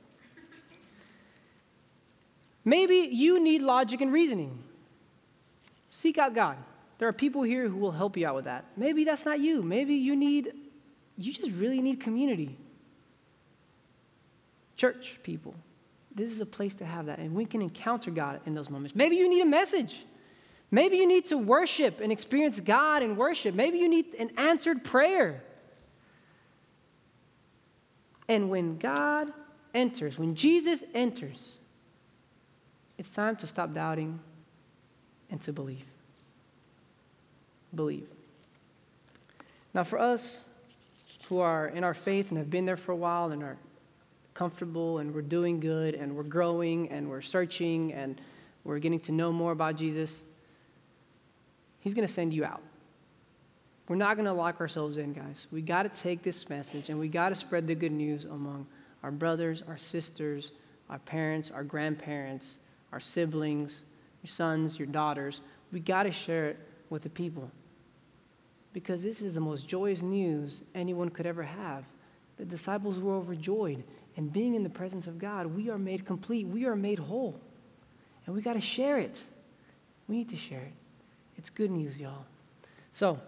Maybe 2.64 3.08
you 3.10 3.42
need 3.42 3.62
logic 3.62 4.00
and 4.00 4.12
reasoning. 4.12 4.62
Seek 5.90 6.18
out 6.18 6.36
God. 6.36 6.56
There 6.98 7.08
are 7.08 7.12
people 7.12 7.42
here 7.42 7.68
who 7.68 7.78
will 7.78 7.90
help 7.90 8.16
you 8.16 8.28
out 8.28 8.36
with 8.36 8.44
that. 8.44 8.64
Maybe 8.76 9.02
that's 9.02 9.24
not 9.24 9.40
you. 9.40 9.60
Maybe 9.64 9.96
you 9.96 10.14
need, 10.14 10.52
you 11.18 11.32
just 11.32 11.50
really 11.50 11.82
need 11.82 11.98
community. 11.98 12.56
Church 14.76 15.18
people. 15.24 15.52
This 16.14 16.30
is 16.30 16.40
a 16.40 16.46
place 16.46 16.76
to 16.76 16.84
have 16.84 17.06
that, 17.06 17.18
and 17.18 17.34
we 17.34 17.44
can 17.44 17.60
encounter 17.60 18.12
God 18.12 18.40
in 18.46 18.54
those 18.54 18.70
moments. 18.70 18.94
Maybe 18.94 19.16
you 19.16 19.28
need 19.28 19.42
a 19.42 19.46
message. 19.46 20.06
Maybe 20.74 20.96
you 20.96 21.06
need 21.06 21.26
to 21.26 21.36
worship 21.36 22.00
and 22.00 22.10
experience 22.10 22.58
God 22.58 23.02
in 23.02 23.14
worship. 23.14 23.54
Maybe 23.54 23.76
you 23.76 23.88
need 23.88 24.14
an 24.18 24.30
answered 24.38 24.82
prayer. 24.82 25.42
And 28.26 28.48
when 28.48 28.78
God 28.78 29.30
enters, 29.74 30.18
when 30.18 30.34
Jesus 30.34 30.82
enters, 30.94 31.58
it's 32.96 33.12
time 33.12 33.36
to 33.36 33.46
stop 33.46 33.74
doubting 33.74 34.18
and 35.30 35.42
to 35.42 35.52
believe. 35.52 35.84
Believe. 37.74 38.08
Now, 39.74 39.84
for 39.84 39.98
us 39.98 40.46
who 41.28 41.40
are 41.40 41.68
in 41.68 41.84
our 41.84 41.94
faith 41.94 42.30
and 42.30 42.38
have 42.38 42.50
been 42.50 42.64
there 42.64 42.78
for 42.78 42.92
a 42.92 42.96
while 42.96 43.30
and 43.30 43.42
are 43.42 43.58
comfortable 44.32 44.98
and 44.98 45.14
we're 45.14 45.20
doing 45.20 45.60
good 45.60 45.94
and 45.94 46.16
we're 46.16 46.22
growing 46.22 46.88
and 46.88 47.10
we're 47.10 47.20
searching 47.20 47.92
and 47.92 48.18
we're 48.64 48.78
getting 48.78 49.00
to 49.00 49.12
know 49.12 49.32
more 49.32 49.52
about 49.52 49.76
Jesus, 49.76 50.24
He's 51.82 51.94
going 51.94 52.06
to 52.06 52.12
send 52.12 52.32
you 52.32 52.44
out. 52.44 52.62
We're 53.88 53.96
not 53.96 54.16
going 54.16 54.26
to 54.26 54.32
lock 54.32 54.60
ourselves 54.60 54.96
in, 54.96 55.12
guys. 55.12 55.48
We 55.50 55.60
got 55.60 55.82
to 55.82 55.88
take 55.88 56.22
this 56.22 56.48
message 56.48 56.88
and 56.88 56.98
we 56.98 57.08
got 57.08 57.30
to 57.30 57.34
spread 57.34 57.66
the 57.66 57.74
good 57.74 57.92
news 57.92 58.24
among 58.24 58.66
our 59.02 59.10
brothers, 59.10 59.62
our 59.66 59.76
sisters, 59.76 60.52
our 60.88 61.00
parents, 61.00 61.50
our 61.50 61.64
grandparents, 61.64 62.58
our 62.92 63.00
siblings, 63.00 63.84
your 64.22 64.28
sons, 64.28 64.78
your 64.78 64.86
daughters. 64.86 65.40
We 65.72 65.80
got 65.80 66.04
to 66.04 66.12
share 66.12 66.46
it 66.46 66.58
with 66.88 67.02
the 67.02 67.10
people 67.10 67.50
because 68.72 69.02
this 69.02 69.20
is 69.20 69.34
the 69.34 69.40
most 69.40 69.68
joyous 69.68 70.02
news 70.02 70.62
anyone 70.74 71.08
could 71.08 71.26
ever 71.26 71.42
have. 71.42 71.84
The 72.38 72.44
disciples 72.44 72.98
were 72.98 73.14
overjoyed, 73.14 73.84
and 74.16 74.32
being 74.32 74.54
in 74.54 74.62
the 74.62 74.70
presence 74.70 75.06
of 75.06 75.18
God, 75.18 75.46
we 75.46 75.68
are 75.68 75.78
made 75.78 76.06
complete, 76.06 76.46
we 76.46 76.64
are 76.64 76.76
made 76.76 76.98
whole, 76.98 77.38
and 78.24 78.34
we 78.34 78.40
got 78.40 78.54
to 78.54 78.60
share 78.60 78.98
it. 78.98 79.24
We 80.08 80.16
need 80.16 80.28
to 80.30 80.36
share 80.36 80.60
it. 80.60 80.72
It's 81.42 81.50
good 81.50 81.72
news, 81.72 82.00
y'all. 82.00 82.24
So, 82.92 83.18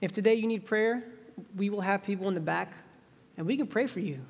if 0.00 0.12
today 0.12 0.34
you 0.34 0.46
need 0.46 0.64
prayer, 0.64 1.02
we 1.56 1.70
will 1.70 1.80
have 1.80 2.04
people 2.04 2.28
in 2.28 2.34
the 2.34 2.40
back 2.40 2.72
and 3.36 3.44
we 3.48 3.56
can 3.56 3.66
pray 3.66 3.88
for 3.88 3.98
you. 3.98 4.20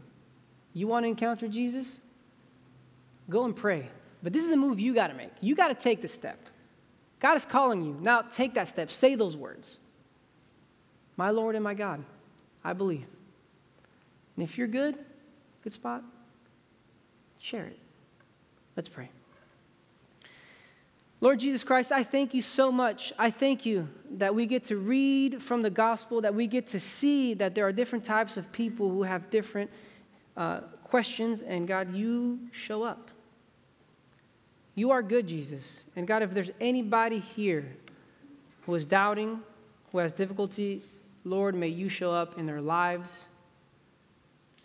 You 0.72 0.86
want 0.86 1.04
to 1.04 1.08
encounter 1.08 1.46
Jesus? 1.46 2.00
Go 3.28 3.44
and 3.44 3.54
pray. 3.54 3.86
But 4.22 4.32
this 4.32 4.46
is 4.46 4.50
a 4.50 4.56
move 4.56 4.80
you 4.80 4.94
got 4.94 5.08
to 5.08 5.14
make. 5.14 5.28
You 5.42 5.54
got 5.54 5.68
to 5.68 5.74
take 5.74 6.00
the 6.00 6.08
step. 6.08 6.38
God 7.20 7.36
is 7.36 7.44
calling 7.44 7.84
you. 7.84 7.98
Now 8.00 8.22
take 8.22 8.54
that 8.54 8.66
step. 8.66 8.90
Say 8.90 9.14
those 9.14 9.36
words. 9.36 9.76
my 11.18 11.28
Lord 11.28 11.54
and 11.54 11.62
my 11.62 11.74
God. 11.74 12.02
I 12.64 12.72
believe. 12.72 13.04
And 14.36 14.42
if 14.42 14.56
you're 14.56 14.68
good, 14.68 14.96
good 15.62 15.74
spot, 15.74 16.02
share 17.38 17.66
it. 17.66 17.78
Let's 18.74 18.88
pray. 18.88 19.10
Lord 21.22 21.38
Jesus 21.38 21.62
Christ, 21.62 21.92
I 21.92 22.02
thank 22.02 22.34
you 22.34 22.42
so 22.42 22.72
much. 22.72 23.12
I 23.16 23.30
thank 23.30 23.64
you 23.64 23.88
that 24.18 24.34
we 24.34 24.44
get 24.44 24.64
to 24.64 24.76
read 24.76 25.40
from 25.40 25.62
the 25.62 25.70
gospel, 25.70 26.20
that 26.20 26.34
we 26.34 26.48
get 26.48 26.66
to 26.68 26.80
see 26.80 27.32
that 27.34 27.54
there 27.54 27.64
are 27.64 27.70
different 27.70 28.04
types 28.04 28.36
of 28.36 28.50
people 28.50 28.90
who 28.90 29.04
have 29.04 29.30
different 29.30 29.70
uh, 30.36 30.62
questions, 30.82 31.40
and 31.40 31.68
God, 31.68 31.94
you 31.94 32.40
show 32.50 32.82
up. 32.82 33.08
You 34.74 34.90
are 34.90 35.00
good, 35.00 35.28
Jesus. 35.28 35.84
And 35.94 36.08
God, 36.08 36.24
if 36.24 36.32
there's 36.32 36.50
anybody 36.60 37.20
here 37.20 37.72
who 38.66 38.74
is 38.74 38.84
doubting, 38.84 39.40
who 39.92 39.98
has 39.98 40.12
difficulty, 40.12 40.82
Lord, 41.24 41.54
may 41.54 41.68
you 41.68 41.88
show 41.88 42.10
up 42.10 42.36
in 42.36 42.46
their 42.46 42.60
lives 42.60 43.28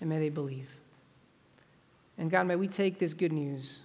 and 0.02 0.10
may 0.10 0.18
they 0.18 0.30
believe. 0.30 0.72
And 2.18 2.32
God, 2.32 2.48
may 2.48 2.56
we 2.56 2.68
take 2.68 2.98
this 2.98 3.14
good 3.14 3.32
news 3.32 3.82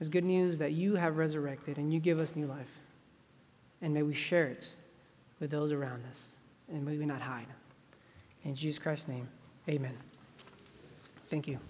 it's 0.00 0.08
good 0.08 0.24
news 0.24 0.58
that 0.58 0.72
you 0.72 0.94
have 0.94 1.18
resurrected 1.18 1.76
and 1.76 1.92
you 1.92 2.00
give 2.00 2.18
us 2.18 2.34
new 2.34 2.46
life. 2.46 2.80
And 3.82 3.92
may 3.92 4.02
we 4.02 4.14
share 4.14 4.46
it 4.46 4.74
with 5.38 5.50
those 5.50 5.72
around 5.72 6.04
us. 6.08 6.36
And 6.68 6.84
may 6.84 6.96
we 6.96 7.04
not 7.04 7.20
hide. 7.20 7.46
In 8.44 8.54
Jesus 8.54 8.78
Christ's 8.78 9.08
name, 9.08 9.28
amen. 9.68 9.96
Thank 11.28 11.46
you. 11.46 11.60